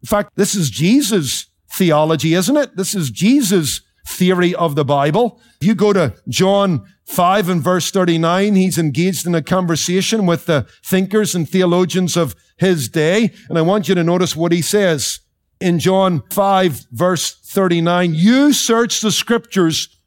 In 0.03 0.07
fact, 0.07 0.31
this 0.35 0.53
is 0.53 0.69
Jesus' 0.69 1.47
theology, 1.69 2.33
isn't 2.33 2.57
it? 2.57 2.75
This 2.75 2.93
is 2.93 3.09
Jesus' 3.09 3.81
theory 4.05 4.55
of 4.55 4.75
the 4.75 4.85
Bible. 4.85 5.41
If 5.59 5.67
you 5.67 5.75
go 5.75 5.93
to 5.93 6.15
John 6.29 6.85
5 7.05 7.49
and 7.49 7.61
verse 7.61 7.91
39, 7.91 8.55
he's 8.55 8.77
engaged 8.77 9.25
in 9.25 9.35
a 9.35 9.41
conversation 9.41 10.25
with 10.25 10.45
the 10.45 10.67
thinkers 10.83 11.35
and 11.35 11.49
theologians 11.49 12.15
of 12.15 12.35
his 12.57 12.87
day. 12.87 13.33
And 13.49 13.57
I 13.57 13.61
want 13.61 13.89
you 13.89 13.95
to 13.95 14.03
notice 14.03 14.35
what 14.35 14.51
he 14.51 14.61
says 14.61 15.19
in 15.59 15.79
John 15.79 16.23
5 16.31 16.87
verse 16.91 17.33
39. 17.33 18.13
You 18.13 18.53
search 18.53 19.01
the 19.01 19.11
scriptures 19.11 19.97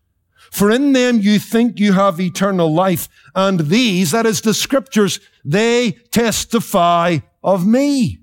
for 0.50 0.70
in 0.70 0.92
them 0.92 1.20
you 1.20 1.38
think 1.38 1.78
you 1.78 1.92
have 1.92 2.20
eternal 2.20 2.72
life. 2.72 3.08
And 3.34 3.60
these, 3.60 4.10
that 4.10 4.26
is 4.26 4.40
the 4.40 4.54
scriptures, 4.54 5.20
they 5.44 5.92
testify 6.10 7.18
of 7.42 7.66
me. 7.66 8.18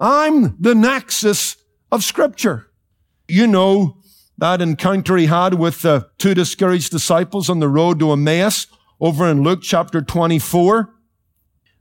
I'm 0.00 0.56
the 0.58 0.74
nexus 0.74 1.56
of 1.92 2.02
scripture. 2.02 2.70
You 3.28 3.46
know 3.46 3.98
that 4.38 4.62
encounter 4.62 5.16
he 5.16 5.26
had 5.26 5.54
with 5.54 5.82
the 5.82 6.08
two 6.16 6.32
discouraged 6.32 6.90
disciples 6.90 7.50
on 7.50 7.58
the 7.58 7.68
road 7.68 7.98
to 7.98 8.12
Emmaus 8.12 8.66
over 9.00 9.28
in 9.28 9.42
Luke 9.42 9.60
chapter 9.62 10.00
24. 10.00 10.94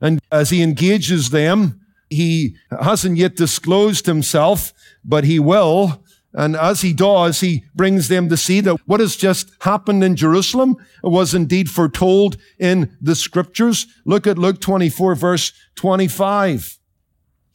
And 0.01 0.19
as 0.31 0.49
he 0.49 0.61
engages 0.61 1.29
them, 1.29 1.79
he 2.09 2.55
hasn't 2.81 3.17
yet 3.17 3.35
disclosed 3.35 4.05
himself, 4.05 4.73
but 5.03 5.23
he 5.23 5.39
will. 5.39 6.03
And 6.33 6.55
as 6.55 6.81
he 6.81 6.93
does, 6.93 7.39
he 7.39 7.63
brings 7.73 8.09
them 8.09 8.29
to 8.29 8.37
see 8.37 8.61
that 8.61 8.77
what 8.85 8.99
has 8.99 9.15
just 9.15 9.51
happened 9.61 10.03
in 10.03 10.15
Jerusalem 10.15 10.77
was 11.01 11.33
indeed 11.33 11.69
foretold 11.69 12.37
in 12.59 12.95
the 13.01 13.15
scriptures. 13.15 13.87
Look 14.05 14.27
at 14.27 14.37
Luke 14.37 14.61
24 14.61 15.15
verse 15.15 15.51
25. 15.75 16.77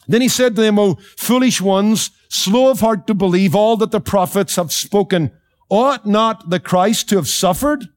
Then 0.07 0.21
he 0.21 0.27
said 0.27 0.55
to 0.55 0.61
them, 0.61 0.77
O 0.79 0.95
foolish 1.17 1.61
ones, 1.61 2.11
slow 2.29 2.71
of 2.71 2.81
heart 2.81 3.07
to 3.07 3.13
believe 3.13 3.55
all 3.55 3.77
that 3.77 3.91
the 3.91 4.01
prophets 4.01 4.57
have 4.57 4.73
spoken. 4.73 5.31
Ought 5.69 6.05
not 6.05 6.49
the 6.49 6.59
Christ 6.59 7.09
to 7.09 7.15
have 7.15 7.27
suffered 7.27 7.87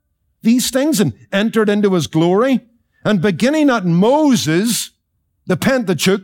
these 0.43 0.71
things 0.71 1.01
and 1.01 1.15
entered 1.33 1.69
into 1.69 1.95
his 1.95 2.07
glory? 2.07 2.61
And 3.05 3.21
beginning 3.21 3.71
at 3.71 3.85
Moses, 3.85 4.93
the 5.47 5.57
Pentateuch, 5.57 6.23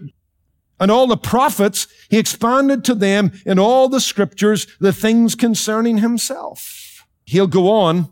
and 0.83 0.91
all 0.91 1.07
the 1.07 1.17
prophets, 1.17 1.87
he 2.11 2.19
expanded 2.19 2.85
to 2.85 2.97
them 2.97 3.31
in 3.47 3.57
all 3.57 3.89
the 3.89 4.01
scriptures 4.01 4.67
the 4.81 4.93
things 4.93 5.37
concerning 5.37 5.99
himself. 5.99 7.07
He'll 7.25 7.47
go 7.47 7.71
on 7.71 8.11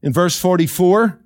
in 0.00 0.12
verse 0.12 0.38
44. 0.38 1.20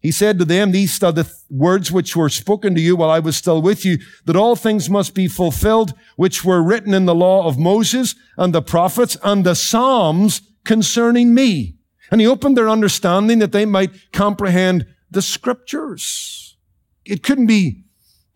He 0.00 0.12
said 0.12 0.38
to 0.38 0.44
them, 0.44 0.70
these 0.70 1.02
are 1.02 1.12
the 1.12 1.32
words 1.48 1.90
which 1.90 2.14
were 2.14 2.28
spoken 2.28 2.74
to 2.74 2.80
you 2.80 2.94
while 2.94 3.08
I 3.08 3.20
was 3.20 3.38
still 3.38 3.62
with 3.62 3.86
you, 3.86 4.00
that 4.26 4.36
all 4.36 4.54
things 4.54 4.90
must 4.90 5.14
be 5.14 5.28
fulfilled, 5.28 5.94
which 6.16 6.44
were 6.44 6.62
written 6.62 6.92
in 6.92 7.06
the 7.06 7.14
law 7.14 7.46
of 7.46 7.58
Moses 7.58 8.14
and 8.36 8.54
the 8.54 8.60
prophets 8.60 9.16
and 9.24 9.44
the 9.44 9.54
Psalms 9.54 10.42
concerning 10.66 11.32
me. 11.32 11.78
And 12.10 12.20
he 12.20 12.26
opened 12.26 12.54
their 12.54 12.68
understanding 12.68 13.38
that 13.38 13.52
they 13.52 13.64
might 13.64 14.12
comprehend 14.12 14.84
the 15.10 15.22
scriptures. 15.22 16.58
It 17.06 17.22
couldn't 17.22 17.46
be 17.46 17.84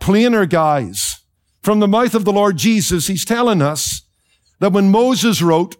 plainer, 0.01 0.47
guys. 0.47 1.19
From 1.63 1.81
the 1.81 1.89
mouth 1.89 2.15
of 2.15 2.25
the 2.25 2.33
Lord 2.33 2.57
Jesus, 2.57 3.07
he's 3.07 3.25
telling 3.25 3.63
us 3.63 4.03
that 4.59 4.73
when 4.73 4.91
Moses 4.91 5.41
wrote, 5.41 5.77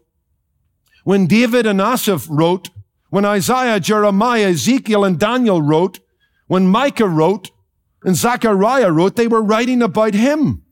when 1.05 1.27
David 1.27 1.67
and 1.67 1.81
Asaph 1.81 2.27
wrote, 2.29 2.71
when 3.11 3.25
Isaiah, 3.25 3.81
Jeremiah, 3.81 4.51
Ezekiel, 4.51 5.05
and 5.05 5.19
Daniel 5.19 5.61
wrote, 5.61 5.99
when 6.47 6.69
Micah 6.69 7.09
wrote, 7.09 7.51
and 8.05 8.17
Zechariah 8.17 8.91
wrote, 8.91 9.17
they 9.17 9.27
were 9.27 9.43
writing 9.43 9.83
about 9.83 10.15
him. 10.15 10.63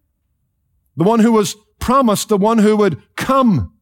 The 0.97 1.05
one 1.05 1.21
who 1.21 1.33
was 1.33 1.57
promised, 1.79 2.29
the 2.29 2.37
one 2.37 2.59
who 2.59 2.77
would 2.77 3.03
come. 3.17 3.75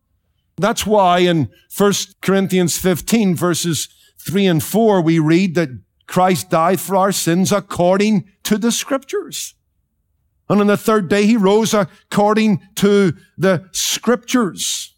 That's 0.56 0.86
why 0.86 1.20
in 1.20 1.50
1 1.76 1.92
Corinthians 2.20 2.78
15 2.78 3.34
verses 3.36 3.88
3 4.18 4.46
and 4.46 4.62
4, 4.62 5.00
we 5.02 5.18
read 5.18 5.54
that 5.54 5.70
Christ 6.06 6.50
died 6.50 6.80
for 6.80 6.96
our 6.96 7.12
sins 7.12 7.52
according 7.52 8.30
to 8.44 8.58
the 8.58 8.72
scriptures. 8.72 9.54
And 10.48 10.60
on 10.60 10.66
the 10.66 10.76
third 10.76 11.08
day, 11.08 11.26
he 11.26 11.36
rose 11.36 11.74
according 11.74 12.60
to 12.76 13.14
the 13.36 13.68
scriptures. 13.72 14.94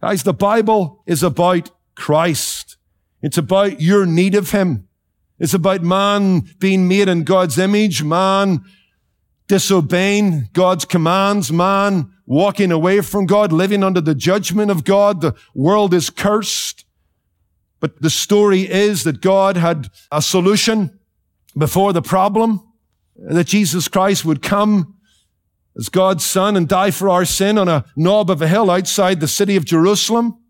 Guys, 0.00 0.22
the 0.22 0.32
Bible 0.32 1.02
is 1.06 1.22
about 1.22 1.70
Christ. 1.94 2.76
It's 3.22 3.38
about 3.38 3.80
your 3.80 4.06
need 4.06 4.34
of 4.34 4.52
Him. 4.52 4.88
It's 5.38 5.54
about 5.54 5.82
man 5.82 6.48
being 6.58 6.86
made 6.86 7.08
in 7.08 7.24
God's 7.24 7.58
image, 7.58 8.02
man 8.02 8.64
disobeying 9.50 10.48
God's 10.52 10.84
commands, 10.84 11.50
man 11.50 12.12
walking 12.24 12.70
away 12.70 13.00
from 13.00 13.26
God, 13.26 13.50
living 13.50 13.82
under 13.82 14.00
the 14.00 14.14
judgment 14.14 14.70
of 14.70 14.84
God. 14.84 15.20
The 15.20 15.34
world 15.56 15.92
is 15.92 16.08
cursed. 16.08 16.84
But 17.80 18.00
the 18.00 18.10
story 18.10 18.70
is 18.70 19.02
that 19.02 19.20
God 19.20 19.56
had 19.56 19.88
a 20.12 20.22
solution 20.22 21.00
before 21.58 21.92
the 21.92 22.00
problem, 22.00 22.64
that 23.20 23.46
Jesus 23.46 23.88
Christ 23.88 24.24
would 24.24 24.42
come 24.42 24.96
as 25.76 25.88
God's 25.88 26.24
son 26.24 26.56
and 26.56 26.68
die 26.68 26.90
for 26.90 27.08
our 27.08 27.24
sin 27.24 27.58
on 27.58 27.68
a 27.68 27.84
knob 27.96 28.30
of 28.30 28.42
a 28.42 28.48
hill 28.48 28.70
outside 28.70 29.20
the 29.20 29.28
city 29.28 29.56
of 29.56 29.64
Jerusalem 29.64 30.40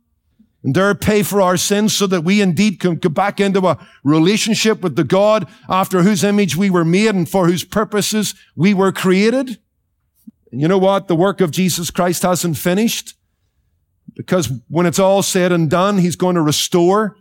and 0.62 0.74
there 0.74 0.94
pay 0.94 1.22
for 1.22 1.40
our 1.40 1.56
sins 1.56 1.96
so 1.96 2.06
that 2.06 2.22
we 2.22 2.42
indeed 2.42 2.80
can 2.80 2.96
go 2.96 3.08
back 3.08 3.40
into 3.40 3.66
a 3.66 3.78
relationship 4.04 4.82
with 4.82 4.96
the 4.96 5.04
God 5.04 5.48
after 5.68 6.02
whose 6.02 6.22
image 6.22 6.56
we 6.56 6.68
were 6.68 6.84
made 6.84 7.14
and 7.14 7.28
for 7.28 7.46
whose 7.46 7.64
purposes 7.64 8.34
we 8.54 8.74
were 8.74 8.92
created. 8.92 9.58
And 10.52 10.60
you 10.60 10.68
know 10.68 10.78
what? 10.78 11.08
The 11.08 11.16
work 11.16 11.40
of 11.40 11.50
Jesus 11.50 11.90
Christ 11.90 12.22
hasn't 12.22 12.58
finished 12.58 13.14
because 14.14 14.52
when 14.68 14.84
it's 14.84 14.98
all 14.98 15.22
said 15.22 15.50
and 15.50 15.70
done, 15.70 15.98
he's 15.98 16.16
going 16.16 16.34
to 16.34 16.42
restore 16.42 17.16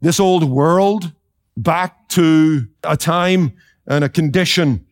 this 0.00 0.18
old 0.18 0.44
world 0.44 1.12
back 1.56 2.08
to 2.08 2.66
a 2.82 2.96
time 2.96 3.52
and 3.90 4.04
a 4.04 4.08
condition 4.08 4.86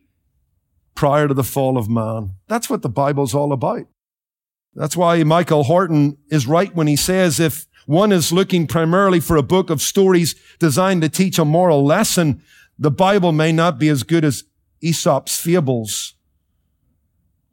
prior 0.93 1.29
to 1.29 1.33
the 1.33 1.43
fall 1.43 1.77
of 1.77 1.89
man. 1.89 2.33
That's 2.47 2.69
what 2.69 2.81
the 2.81 2.89
Bible's 2.89 3.33
all 3.33 3.53
about. 3.53 3.87
That's 4.75 4.97
why 4.97 5.23
Michael 5.23 5.63
Horton 5.63 6.17
is 6.29 6.45
right 6.45 6.75
when 6.75 6.87
he 6.87 6.97
says 6.97 7.39
if 7.39 7.65
one 7.85 8.11
is 8.11 8.33
looking 8.33 8.67
primarily 8.67 9.21
for 9.21 9.37
a 9.37 9.41
book 9.41 9.69
of 9.69 9.81
stories 9.81 10.35
designed 10.59 11.01
to 11.01 11.09
teach 11.09 11.39
a 11.39 11.45
moral 11.45 11.83
lesson, 11.83 12.43
the 12.77 12.91
Bible 12.91 13.31
may 13.31 13.53
not 13.53 13.79
be 13.79 13.87
as 13.87 14.03
good 14.03 14.25
as 14.25 14.43
Aesop's 14.81 15.39
fables. 15.39 16.15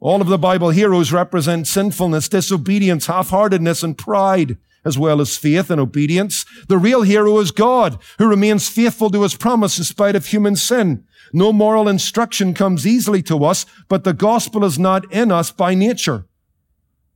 All 0.01 0.21
of 0.21 0.27
the 0.27 0.37
Bible 0.37 0.71
heroes 0.71 1.13
represent 1.13 1.65
sinfulness, 1.65 2.27
disobedience, 2.27 3.07
half-heartedness, 3.07 3.83
and 3.83 3.97
pride, 3.97 4.57
as 4.87 4.97
well 4.97 5.19
as 5.19 5.37
faith 5.37 5.69
and 5.69 5.81
obedience. 5.81 6.45
The 6.69 6.77
real 6.77 7.01
hero 7.01 7.37
is 7.39 7.51
God, 7.51 7.99
who 8.17 8.27
remains 8.27 8.69
faithful 8.69 9.09
to 9.11 9.23
his 9.23 9.35
promise 9.35 9.77
in 9.77 9.83
spite 9.83 10.15
of 10.15 10.25
human 10.25 10.55
sin. 10.55 11.03
No 11.33 11.51
moral 11.51 11.89
instruction 11.89 12.53
comes 12.53 12.87
easily 12.87 13.21
to 13.23 13.43
us, 13.43 13.65
but 13.89 14.05
the 14.05 14.13
gospel 14.13 14.63
is 14.63 14.79
not 14.79 15.11
in 15.11 15.29
us 15.31 15.51
by 15.51 15.75
nature. 15.75 16.25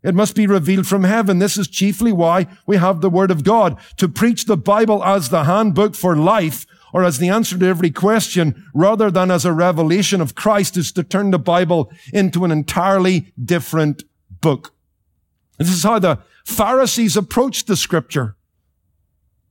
It 0.03 0.15
must 0.15 0.35
be 0.35 0.47
revealed 0.47 0.87
from 0.87 1.05
heaven. 1.05 1.39
This 1.39 1.57
is 1.57 1.67
chiefly 1.67 2.11
why 2.11 2.47
we 2.67 2.77
have 2.77 2.99
the 2.99 3.09
Word 3.09 3.31
of 3.31 3.43
God. 3.43 3.79
To 3.97 4.09
preach 4.09 4.45
the 4.45 4.57
Bible 4.57 5.03
as 5.03 5.29
the 5.29 5.45
handbook 5.45 5.95
for 5.95 6.15
life 6.15 6.65
or 6.91 7.03
as 7.05 7.19
the 7.19 7.29
answer 7.29 7.57
to 7.57 7.65
every 7.65 7.91
question 7.91 8.67
rather 8.73 9.09
than 9.09 9.31
as 9.31 9.45
a 9.45 9.53
revelation 9.53 10.19
of 10.19 10.35
Christ 10.35 10.75
is 10.75 10.91
to 10.93 11.03
turn 11.03 11.31
the 11.31 11.39
Bible 11.39 11.91
into 12.11 12.43
an 12.43 12.51
entirely 12.51 13.31
different 13.41 14.03
book. 14.29 14.73
This 15.61 15.75
is 15.75 15.83
how 15.83 15.99
the 15.99 16.19
Pharisees 16.45 17.15
approached 17.15 17.67
the 17.67 17.75
scripture. 17.75 18.35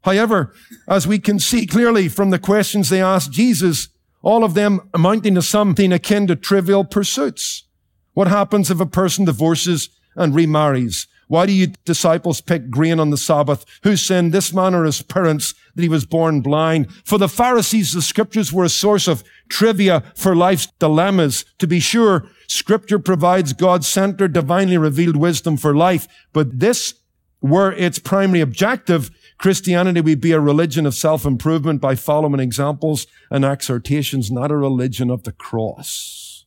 However, 0.03 0.53
as 0.89 1.07
we 1.07 1.19
can 1.19 1.39
see 1.39 1.67
clearly 1.67 2.09
from 2.09 2.31
the 2.31 2.39
questions 2.39 2.89
they 2.89 3.03
asked 3.03 3.33
Jesus, 3.33 3.89
all 4.23 4.43
of 4.43 4.55
them 4.55 4.89
amounting 4.93 5.35
to 5.37 5.43
something 5.43 5.93
akin 5.93 6.27
to 6.27 6.37
trivial 6.37 6.85
pursuits. 6.85 7.65
What 8.13 8.29
happens 8.29 8.71
if 8.71 8.81
a 8.81 8.87
person 8.87 9.25
divorces 9.25 9.89
and 10.17 10.35
remarries? 10.35 11.07
Why 11.29 11.47
do 11.47 11.53
you 11.53 11.69
disciples 11.85 12.41
pick 12.41 12.71
grain 12.71 12.99
on 12.99 13.11
the 13.11 13.17
Sabbath? 13.17 13.65
Who 13.85 13.97
sinned, 13.97 14.33
this 14.33 14.53
man 14.53 14.75
or 14.75 14.85
his 14.85 15.03
parents, 15.03 15.55
that 15.75 15.83
he 15.83 15.89
was 15.89 16.05
born 16.05 16.41
blind? 16.41 16.93
For 17.05 17.19
the 17.19 17.29
Pharisees, 17.29 17.93
the 17.93 18.03
scriptures 18.03 18.53
were 18.53 18.65
a 18.65 18.69
source 18.69 19.09
of 19.09 19.25
trivia 19.49 20.03
for 20.15 20.35
life's 20.35 20.69
dilemmas. 20.79 21.45
To 21.59 21.67
be 21.67 21.81
sure, 21.81 22.29
scripture 22.49 22.99
provides 22.99 23.53
God-centered, 23.53 24.33
divinely 24.33 24.79
revealed 24.79 25.17
wisdom 25.17 25.57
for 25.57 25.75
life. 25.75 26.07
But 26.33 26.61
this 26.61 26.95
were 27.41 27.73
its 27.73 27.99
primary 27.99 28.41
objective, 28.41 29.11
Christianity 29.39 30.03
would 30.03 30.21
be 30.21 30.33
a 30.33 30.41
religion 30.41 30.85
of 30.85 30.95
self-improvement 30.95 31.81
by 31.81 31.95
following 31.95 32.41
examples 32.41 33.07
and 33.31 33.43
exhortations, 33.43 34.31
not 34.31 34.51
a 34.51 34.57
religion 34.57 35.09
of 35.09 35.23
the 35.23 35.33
cross. 35.33 36.45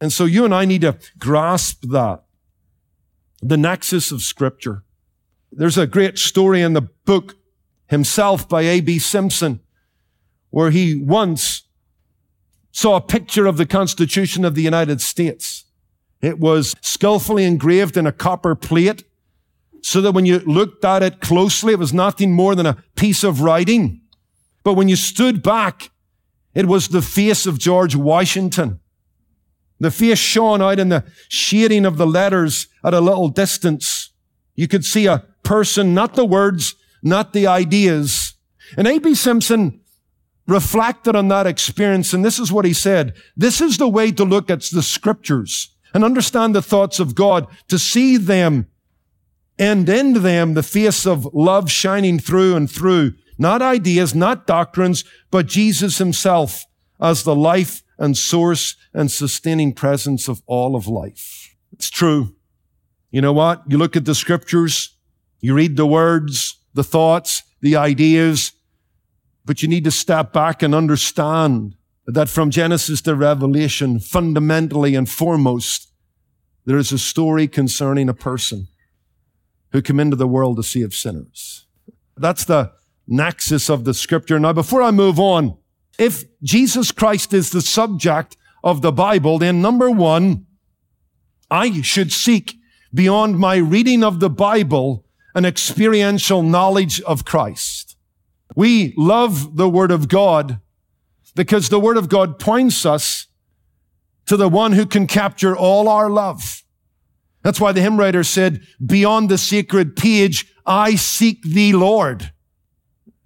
And 0.00 0.10
so 0.10 0.24
you 0.24 0.46
and 0.46 0.54
I 0.54 0.64
need 0.64 0.80
to 0.80 0.98
grasp 1.18 1.82
that 1.90 2.22
the 3.42 3.58
nexus 3.58 4.10
of 4.10 4.22
scripture. 4.22 4.82
There's 5.52 5.76
a 5.76 5.86
great 5.86 6.18
story 6.18 6.62
in 6.62 6.72
the 6.72 6.88
book 7.04 7.36
himself 7.88 8.48
by 8.48 8.62
A.B. 8.62 8.98
Simpson 8.98 9.60
where 10.50 10.70
he 10.70 10.96
once 10.96 11.64
saw 12.72 12.96
a 12.96 13.00
picture 13.00 13.44
of 13.44 13.58
the 13.58 13.66
Constitution 13.66 14.44
of 14.44 14.54
the 14.54 14.62
United 14.62 15.00
States. 15.00 15.64
It 16.22 16.38
was 16.38 16.74
skillfully 16.80 17.44
engraved 17.44 17.96
in 17.96 18.06
a 18.06 18.12
copper 18.12 18.54
plate 18.54 19.04
so 19.82 20.00
that 20.00 20.12
when 20.12 20.26
you 20.26 20.38
looked 20.40 20.84
at 20.84 21.02
it 21.02 21.20
closely, 21.20 21.74
it 21.74 21.78
was 21.78 21.92
nothing 21.92 22.32
more 22.32 22.54
than 22.54 22.66
a 22.66 22.82
piece 22.96 23.22
of 23.22 23.42
writing. 23.42 24.00
But 24.64 24.74
when 24.74 24.88
you 24.88 24.96
stood 24.96 25.42
back, 25.42 25.90
it 26.54 26.66
was 26.66 26.88
the 26.88 27.02
face 27.02 27.46
of 27.46 27.58
George 27.58 27.94
Washington. 27.94 28.80
The 29.78 29.90
face 29.90 30.18
shone 30.18 30.62
out 30.62 30.78
in 30.78 30.88
the 30.88 31.04
shading 31.28 31.84
of 31.84 31.98
the 31.98 32.06
letters 32.06 32.68
at 32.82 32.94
a 32.94 33.00
little 33.00 33.28
distance. 33.28 34.10
You 34.54 34.68
could 34.68 34.86
see 34.86 35.06
a 35.06 35.24
person, 35.42 35.92
not 35.92 36.14
the 36.14 36.24
words, 36.24 36.74
not 37.06 37.32
the 37.32 37.46
ideas. 37.46 38.34
And 38.76 38.86
A.B. 38.86 39.14
Simpson 39.14 39.80
reflected 40.46 41.16
on 41.16 41.28
that 41.28 41.46
experience, 41.46 42.12
and 42.12 42.24
this 42.24 42.38
is 42.38 42.52
what 42.52 42.64
he 42.64 42.72
said. 42.72 43.14
This 43.36 43.60
is 43.60 43.78
the 43.78 43.88
way 43.88 44.12
to 44.12 44.24
look 44.24 44.50
at 44.50 44.62
the 44.72 44.82
scriptures 44.82 45.74
and 45.94 46.04
understand 46.04 46.54
the 46.54 46.62
thoughts 46.62 47.00
of 47.00 47.14
God, 47.14 47.46
to 47.68 47.78
see 47.78 48.16
them 48.16 48.66
and 49.58 49.88
in 49.88 50.22
them 50.22 50.54
the 50.54 50.62
face 50.62 51.06
of 51.06 51.32
love 51.32 51.70
shining 51.70 52.18
through 52.18 52.54
and 52.54 52.70
through. 52.70 53.14
Not 53.38 53.62
ideas, 53.62 54.14
not 54.14 54.46
doctrines, 54.46 55.04
but 55.30 55.46
Jesus 55.46 55.98
himself 55.98 56.64
as 57.00 57.22
the 57.22 57.34
life 57.34 57.82
and 57.98 58.16
source 58.16 58.76
and 58.92 59.10
sustaining 59.10 59.72
presence 59.72 60.28
of 60.28 60.42
all 60.46 60.76
of 60.76 60.86
life. 60.86 61.56
It's 61.72 61.88
true. 61.88 62.34
You 63.10 63.20
know 63.22 63.32
what? 63.32 63.62
You 63.68 63.78
look 63.78 63.96
at 63.96 64.04
the 64.04 64.14
scriptures, 64.14 64.96
you 65.40 65.54
read 65.54 65.76
the 65.76 65.86
words, 65.86 66.58
the 66.76 66.84
thoughts, 66.84 67.42
the 67.62 67.74
ideas, 67.74 68.52
but 69.44 69.62
you 69.62 69.68
need 69.68 69.84
to 69.84 69.90
step 69.90 70.32
back 70.32 70.62
and 70.62 70.74
understand 70.74 71.74
that 72.06 72.28
from 72.28 72.50
Genesis 72.50 73.00
to 73.02 73.14
Revelation, 73.14 73.98
fundamentally 73.98 74.94
and 74.94 75.08
foremost, 75.08 75.90
there 76.66 76.76
is 76.76 76.92
a 76.92 76.98
story 76.98 77.48
concerning 77.48 78.08
a 78.08 78.14
person 78.14 78.68
who 79.72 79.80
came 79.80 79.98
into 79.98 80.16
the 80.16 80.28
world 80.28 80.56
to 80.56 80.62
save 80.62 80.94
sinners. 80.94 81.66
That's 82.16 82.44
the 82.44 82.72
nexus 83.08 83.70
of 83.70 83.84
the 83.84 83.94
scripture. 83.94 84.38
Now, 84.38 84.52
before 84.52 84.82
I 84.82 84.90
move 84.90 85.18
on, 85.18 85.56
if 85.98 86.24
Jesus 86.42 86.92
Christ 86.92 87.32
is 87.32 87.50
the 87.50 87.62
subject 87.62 88.36
of 88.62 88.82
the 88.82 88.92
Bible, 88.92 89.38
then 89.38 89.62
number 89.62 89.90
one, 89.90 90.46
I 91.50 91.80
should 91.80 92.12
seek 92.12 92.56
beyond 92.92 93.38
my 93.38 93.56
reading 93.56 94.04
of 94.04 94.20
the 94.20 94.30
Bible 94.30 95.05
an 95.36 95.44
experiential 95.44 96.42
knowledge 96.42 96.98
of 97.02 97.26
Christ. 97.26 97.94
We 98.56 98.94
love 98.96 99.56
the 99.56 99.68
Word 99.68 99.90
of 99.90 100.08
God 100.08 100.60
because 101.34 101.68
the 101.68 101.78
Word 101.78 101.98
of 101.98 102.08
God 102.08 102.38
points 102.38 102.86
us 102.86 103.26
to 104.24 104.38
the 104.38 104.48
one 104.48 104.72
who 104.72 104.86
can 104.86 105.06
capture 105.06 105.54
all 105.54 105.88
our 105.88 106.08
love. 106.08 106.64
That's 107.42 107.60
why 107.60 107.72
the 107.72 107.82
hymn 107.82 107.98
writer 107.98 108.24
said, 108.24 108.62
beyond 108.84 109.28
the 109.28 109.36
sacred 109.36 109.94
page, 109.94 110.50
I 110.64 110.94
seek 110.94 111.42
thee, 111.42 111.74
Lord. 111.74 112.32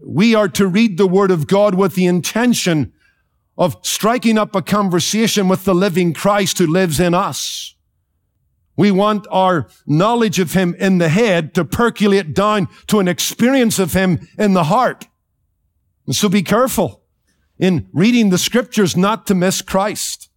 We 0.04 0.34
are 0.34 0.48
to 0.48 0.66
read 0.66 0.98
the 0.98 1.06
Word 1.06 1.30
of 1.30 1.46
God 1.46 1.76
with 1.76 1.94
the 1.94 2.06
intention 2.06 2.92
of 3.56 3.76
striking 3.82 4.36
up 4.36 4.56
a 4.56 4.62
conversation 4.62 5.46
with 5.46 5.64
the 5.64 5.76
living 5.76 6.12
Christ 6.12 6.58
who 6.58 6.66
lives 6.66 6.98
in 6.98 7.14
us. 7.14 7.76
We 8.80 8.90
want 8.90 9.26
our 9.30 9.68
knowledge 9.86 10.38
of 10.38 10.54
Him 10.54 10.74
in 10.78 10.96
the 10.96 11.10
head 11.10 11.52
to 11.52 11.66
percolate 11.66 12.32
down 12.32 12.66
to 12.86 12.98
an 12.98 13.08
experience 13.08 13.78
of 13.78 13.92
Him 13.92 14.26
in 14.38 14.54
the 14.54 14.64
heart. 14.64 15.06
And 16.06 16.16
so 16.16 16.30
be 16.30 16.42
careful 16.42 17.02
in 17.58 17.90
reading 17.92 18.30
the 18.30 18.38
scriptures 18.38 18.96
not 18.96 19.26
to 19.26 19.34
miss 19.34 19.60
Christ. 19.60 20.30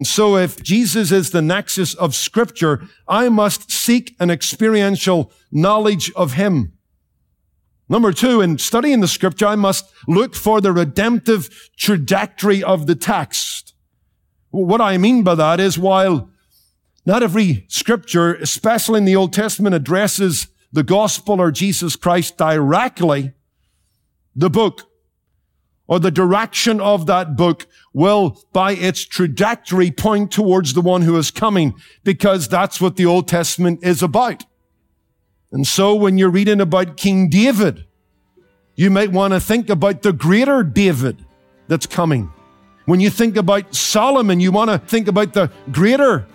And 0.00 0.06
so 0.06 0.38
if 0.38 0.62
Jesus 0.62 1.12
is 1.12 1.30
the 1.30 1.42
nexus 1.42 1.92
of 1.92 2.14
scripture, 2.14 2.84
I 3.06 3.28
must 3.28 3.70
seek 3.70 4.16
an 4.18 4.30
experiential 4.30 5.30
knowledge 5.50 6.10
of 6.12 6.32
Him. 6.32 6.72
Number 7.86 8.14
two, 8.14 8.40
in 8.40 8.56
studying 8.56 9.00
the 9.00 9.06
scripture, 9.06 9.44
I 9.44 9.56
must 9.56 9.92
look 10.08 10.34
for 10.34 10.62
the 10.62 10.72
redemptive 10.72 11.50
trajectory 11.76 12.64
of 12.64 12.86
the 12.86 12.94
text. 12.94 13.74
What 14.48 14.80
I 14.80 14.96
mean 14.96 15.22
by 15.22 15.34
that 15.34 15.60
is 15.60 15.78
while 15.78 16.31
not 17.04 17.22
every 17.22 17.64
scripture, 17.68 18.34
especially 18.34 18.98
in 18.98 19.04
the 19.04 19.16
Old 19.16 19.32
Testament, 19.32 19.74
addresses 19.74 20.48
the 20.72 20.82
gospel 20.82 21.40
or 21.40 21.50
Jesus 21.50 21.96
Christ 21.96 22.36
directly. 22.36 23.32
The 24.34 24.50
book 24.50 24.88
or 25.86 25.98
the 25.98 26.10
direction 26.10 26.80
of 26.80 27.06
that 27.06 27.36
book 27.36 27.66
will, 27.92 28.40
by 28.52 28.72
its 28.72 29.04
trajectory, 29.04 29.90
point 29.90 30.30
towards 30.30 30.72
the 30.72 30.80
one 30.80 31.02
who 31.02 31.16
is 31.16 31.30
coming 31.30 31.74
because 32.04 32.48
that's 32.48 32.80
what 32.80 32.96
the 32.96 33.04
Old 33.04 33.28
Testament 33.28 33.80
is 33.82 34.02
about. 34.02 34.44
And 35.50 35.66
so 35.66 35.94
when 35.94 36.16
you're 36.16 36.30
reading 36.30 36.60
about 36.60 36.96
King 36.96 37.28
David, 37.28 37.84
you 38.74 38.90
might 38.90 39.12
want 39.12 39.34
to 39.34 39.40
think 39.40 39.68
about 39.68 40.00
the 40.00 40.12
greater 40.12 40.62
David 40.62 41.26
that's 41.68 41.84
coming. 41.84 42.32
When 42.86 43.00
you 43.00 43.10
think 43.10 43.36
about 43.36 43.74
Solomon, 43.74 44.40
you 44.40 44.50
want 44.50 44.70
to 44.70 44.78
think 44.78 45.08
about 45.08 45.34
the 45.34 45.50
greater 45.70 46.26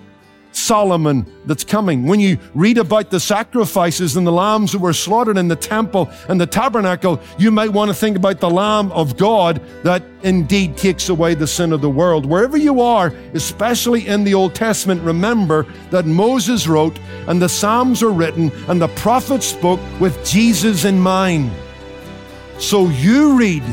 Solomon 0.51 1.25
that's 1.45 1.63
coming. 1.63 2.07
When 2.07 2.19
you 2.19 2.37
read 2.53 2.77
about 2.77 3.09
the 3.09 3.19
sacrifices 3.19 4.17
and 4.17 4.25
the 4.25 4.31
lambs 4.31 4.71
that 4.71 4.79
were 4.79 4.93
slaughtered 4.93 5.37
in 5.37 5.47
the 5.47 5.55
temple 5.55 6.09
and 6.29 6.39
the 6.39 6.45
tabernacle, 6.45 7.21
you 7.37 7.51
might 7.51 7.71
want 7.71 7.89
to 7.89 7.95
think 7.95 8.17
about 8.17 8.39
the 8.39 8.49
Lamb 8.49 8.91
of 8.91 9.17
God 9.17 9.61
that 9.83 10.03
indeed 10.23 10.77
takes 10.77 11.09
away 11.09 11.35
the 11.35 11.47
sin 11.47 11.71
of 11.71 11.81
the 11.81 11.89
world. 11.89 12.25
Wherever 12.25 12.57
you 12.57 12.81
are, 12.81 13.13
especially 13.33 14.07
in 14.07 14.23
the 14.23 14.33
Old 14.33 14.55
Testament, 14.55 15.01
remember 15.01 15.65
that 15.91 16.05
Moses 16.05 16.67
wrote 16.67 16.99
and 17.27 17.41
the 17.41 17.49
Psalms 17.49 18.01
are 18.01 18.11
written 18.11 18.51
and 18.67 18.81
the 18.81 18.89
prophets 18.89 19.45
spoke 19.45 19.79
with 19.99 20.25
Jesus 20.25 20.85
in 20.85 20.99
mind. 20.99 21.51
So 22.59 22.89
you 22.89 23.37
read 23.37 23.63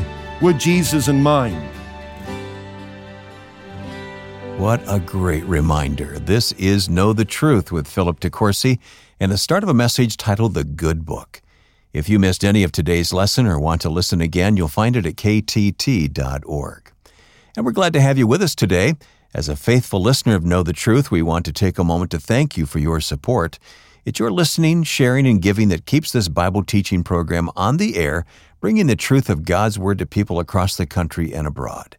with 0.41 0.59
Jesus 0.59 1.07
in 1.07 1.21
mind. 1.21 1.74
What 4.57 4.81
a 4.87 5.01
great 5.01 5.43
reminder. 5.43 6.17
This 6.17 6.53
is 6.53 6.87
Know 6.87 7.11
the 7.11 7.25
Truth 7.25 7.73
with 7.73 7.89
Philip 7.89 8.21
De 8.21 8.29
Courcy 8.29 8.79
and 9.19 9.29
the 9.29 9.37
start 9.37 9.63
of 9.63 9.69
a 9.69 9.73
message 9.73 10.15
titled 10.15 10.53
The 10.53 10.63
Good 10.63 11.05
Book. 11.05 11.41
If 11.91 12.07
you 12.07 12.19
missed 12.19 12.45
any 12.45 12.63
of 12.63 12.71
today's 12.71 13.11
lesson 13.11 13.47
or 13.47 13.59
want 13.59 13.81
to 13.81 13.89
listen 13.89 14.21
again, 14.21 14.55
you'll 14.55 14.69
find 14.69 14.95
it 14.95 15.05
at 15.05 15.17
ktt.org. 15.17 16.91
And 17.57 17.65
we're 17.65 17.73
glad 17.73 17.91
to 17.93 18.01
have 18.01 18.17
you 18.17 18.27
with 18.27 18.41
us 18.41 18.55
today. 18.55 18.93
As 19.33 19.49
a 19.49 19.57
faithful 19.57 20.01
listener 20.01 20.35
of 20.35 20.45
Know 20.45 20.63
the 20.63 20.71
Truth, 20.71 21.11
we 21.11 21.21
want 21.21 21.43
to 21.45 21.51
take 21.51 21.77
a 21.77 21.83
moment 21.83 22.11
to 22.11 22.19
thank 22.19 22.55
you 22.55 22.65
for 22.65 22.79
your 22.79 23.01
support. 23.01 23.59
It's 24.05 24.19
your 24.19 24.31
listening, 24.31 24.83
sharing, 24.83 25.27
and 25.27 25.41
giving 25.41 25.67
that 25.67 25.85
keeps 25.85 26.13
this 26.13 26.29
Bible 26.29 26.63
teaching 26.63 27.03
program 27.03 27.49
on 27.57 27.75
the 27.75 27.97
air, 27.97 28.25
bringing 28.61 28.87
the 28.87 28.95
truth 28.95 29.29
of 29.29 29.43
God's 29.43 29.77
Word 29.77 29.99
to 29.99 30.05
people 30.05 30.39
across 30.39 30.77
the 30.77 30.85
country 30.85 31.33
and 31.33 31.45
abroad. 31.45 31.97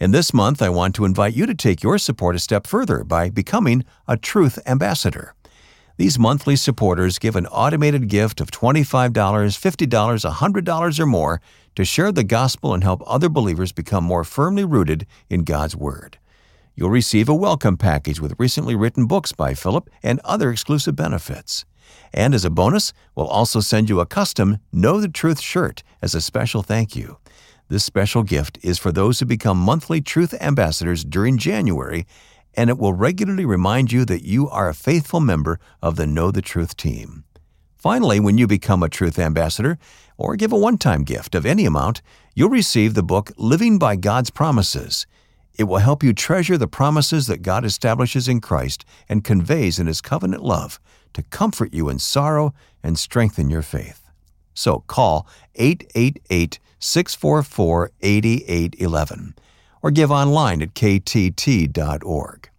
In 0.00 0.12
this 0.12 0.32
month, 0.32 0.62
I 0.62 0.68
want 0.68 0.94
to 0.94 1.04
invite 1.04 1.34
you 1.34 1.44
to 1.44 1.56
take 1.56 1.82
your 1.82 1.98
support 1.98 2.36
a 2.36 2.38
step 2.38 2.68
further 2.68 3.02
by 3.02 3.30
becoming 3.30 3.84
a 4.06 4.16
Truth 4.16 4.60
Ambassador. 4.64 5.34
These 5.96 6.20
monthly 6.20 6.54
supporters 6.54 7.18
give 7.18 7.34
an 7.34 7.48
automated 7.48 8.06
gift 8.06 8.40
of 8.40 8.52
$25, 8.52 9.12
$50, 9.12 10.32
$100 10.32 11.00
or 11.00 11.06
more 11.06 11.40
to 11.74 11.84
share 11.84 12.12
the 12.12 12.22
gospel 12.22 12.74
and 12.74 12.84
help 12.84 13.02
other 13.06 13.28
believers 13.28 13.72
become 13.72 14.04
more 14.04 14.22
firmly 14.22 14.64
rooted 14.64 15.04
in 15.28 15.42
God's 15.42 15.74
Word. 15.74 16.18
You'll 16.76 16.90
receive 16.90 17.28
a 17.28 17.34
welcome 17.34 17.76
package 17.76 18.20
with 18.20 18.38
recently 18.38 18.76
written 18.76 19.06
books 19.06 19.32
by 19.32 19.54
Philip 19.54 19.90
and 20.04 20.20
other 20.24 20.52
exclusive 20.52 20.94
benefits. 20.94 21.64
And 22.14 22.34
as 22.34 22.44
a 22.44 22.50
bonus, 22.50 22.92
we'll 23.16 23.26
also 23.26 23.58
send 23.58 23.88
you 23.88 23.98
a 23.98 24.06
custom 24.06 24.58
Know 24.72 25.00
the 25.00 25.08
Truth 25.08 25.40
shirt 25.40 25.82
as 26.00 26.14
a 26.14 26.20
special 26.20 26.62
thank 26.62 26.94
you. 26.94 27.18
This 27.70 27.84
special 27.84 28.22
gift 28.22 28.58
is 28.62 28.78
for 28.78 28.90
those 28.90 29.20
who 29.20 29.26
become 29.26 29.58
monthly 29.58 30.00
Truth 30.00 30.32
Ambassadors 30.40 31.04
during 31.04 31.36
January, 31.36 32.06
and 32.54 32.70
it 32.70 32.78
will 32.78 32.94
regularly 32.94 33.44
remind 33.44 33.92
you 33.92 34.06
that 34.06 34.24
you 34.24 34.48
are 34.48 34.70
a 34.70 34.74
faithful 34.74 35.20
member 35.20 35.60
of 35.82 35.96
the 35.96 36.06
Know 36.06 36.30
the 36.30 36.40
Truth 36.40 36.78
team. 36.78 37.24
Finally, 37.76 38.20
when 38.20 38.38
you 38.38 38.46
become 38.46 38.82
a 38.82 38.88
Truth 38.88 39.18
Ambassador 39.18 39.76
or 40.16 40.34
give 40.34 40.50
a 40.50 40.56
one 40.56 40.78
time 40.78 41.04
gift 41.04 41.34
of 41.34 41.44
any 41.44 41.66
amount, 41.66 42.00
you'll 42.34 42.48
receive 42.48 42.94
the 42.94 43.02
book 43.02 43.32
Living 43.36 43.78
by 43.78 43.96
God's 43.96 44.30
Promises. 44.30 45.06
It 45.58 45.64
will 45.64 45.76
help 45.76 46.02
you 46.02 46.14
treasure 46.14 46.56
the 46.56 46.68
promises 46.68 47.26
that 47.26 47.42
God 47.42 47.66
establishes 47.66 48.28
in 48.28 48.40
Christ 48.40 48.86
and 49.10 49.22
conveys 49.22 49.78
in 49.78 49.86
His 49.86 50.00
covenant 50.00 50.42
love 50.42 50.80
to 51.12 51.22
comfort 51.22 51.74
you 51.74 51.90
in 51.90 51.98
sorrow 51.98 52.54
and 52.82 52.98
strengthen 52.98 53.50
your 53.50 53.62
faith. 53.62 54.08
So 54.54 54.84
call 54.86 55.28
888 55.54 56.58
644 56.78 57.90
8811 58.00 59.34
or 59.82 59.90
give 59.90 60.10
online 60.10 60.62
at 60.62 60.74
ktt.org. 60.74 62.50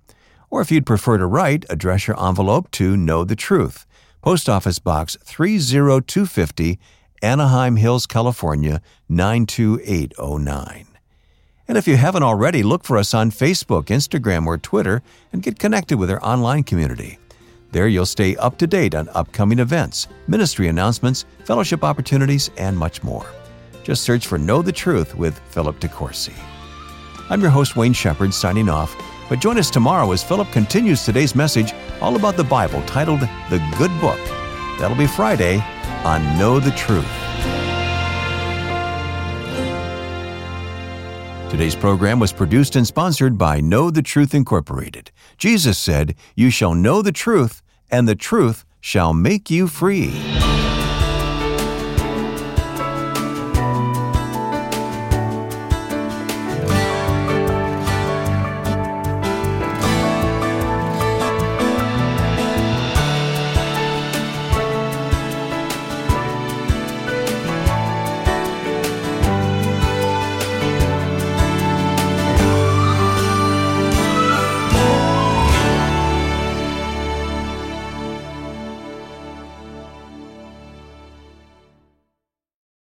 Or 0.50 0.62
if 0.62 0.72
you'd 0.72 0.86
prefer 0.86 1.18
to 1.18 1.26
write, 1.26 1.66
address 1.70 2.08
your 2.08 2.22
envelope 2.24 2.72
to 2.72 2.98
Know 2.98 3.24
the 3.24 3.36
Truth, 3.36 3.86
Post 4.22 4.50
Office 4.50 4.80
Box 4.80 5.18
30250, 5.24 6.80
Anaheim 7.22 7.76
Hills, 7.76 8.06
California 8.06 8.82
92809. 9.10 10.88
And 11.68 11.78
if 11.78 11.88
you 11.88 11.98
haven't 11.98 12.24
already, 12.24 12.64
look 12.64 12.84
for 12.84 12.98
us 12.98 13.14
on 13.14 13.30
Facebook, 13.30 13.86
Instagram, 13.86 14.48
or 14.48 14.58
Twitter 14.58 15.04
and 15.32 15.44
get 15.44 15.60
connected 15.60 16.00
with 16.00 16.10
our 16.10 16.24
online 16.24 16.64
community. 16.64 17.20
There 17.72 17.88
you'll 17.88 18.08
stay 18.08 18.36
up 18.38 18.58
to 18.58 18.66
date 18.66 18.96
on 18.96 19.10
upcoming 19.10 19.60
events, 19.60 20.08
ministry 20.28 20.68
announcements, 20.68 21.26
fellowship 21.46 21.84
opportunities, 21.84 22.50
and 22.58 22.76
much 22.76 23.04
more. 23.04 23.30
Just 23.90 24.04
search 24.04 24.28
for 24.28 24.38
Know 24.38 24.62
the 24.62 24.72
Truth 24.72 25.16
with 25.16 25.40
Philip 25.50 25.80
De 25.80 25.88
Courcy. 25.88 26.36
I'm 27.32 27.42
your 27.42 27.50
host, 27.50 27.76
Wayne 27.76 27.92
Shepherd, 27.92 28.32
signing 28.36 28.70
off, 28.70 28.96
but 29.28 29.40
join 29.40 29.58
us 29.58 29.72
tomorrow 29.72 30.12
as 30.12 30.24
Philip 30.24 30.52
continues 30.52 31.04
today's 31.04 31.36
message 31.36 31.74
all 32.00 32.16
about 32.16 32.38
the 32.38 32.44
Bible 32.44 32.84
titled 32.84 33.22
The 33.22 33.58
Good 33.80 33.90
Book. 34.00 34.20
That'll 34.78 34.96
be 34.96 35.08
Friday 35.08 35.58
on 36.04 36.22
Know 36.38 36.60
the 36.60 36.70
Truth. 36.70 37.04
Today's 41.50 41.76
program 41.76 42.20
was 42.20 42.32
produced 42.32 42.76
and 42.76 42.86
sponsored 42.86 43.40
by 43.40 43.60
Know 43.60 43.90
the 43.90 44.04
Truth 44.04 44.36
Incorporated. 44.36 45.10
Jesus 45.40 45.80
said, 45.80 46.14
You 46.36 46.52
shall 46.52 46.76
know 46.76 47.02
the 47.02 47.12
truth, 47.12 47.64
and 47.90 48.08
the 48.08 48.14
truth 48.14 48.66
shall 48.82 49.16
make 49.16 49.50
you 49.50 49.68
free. 49.68 50.39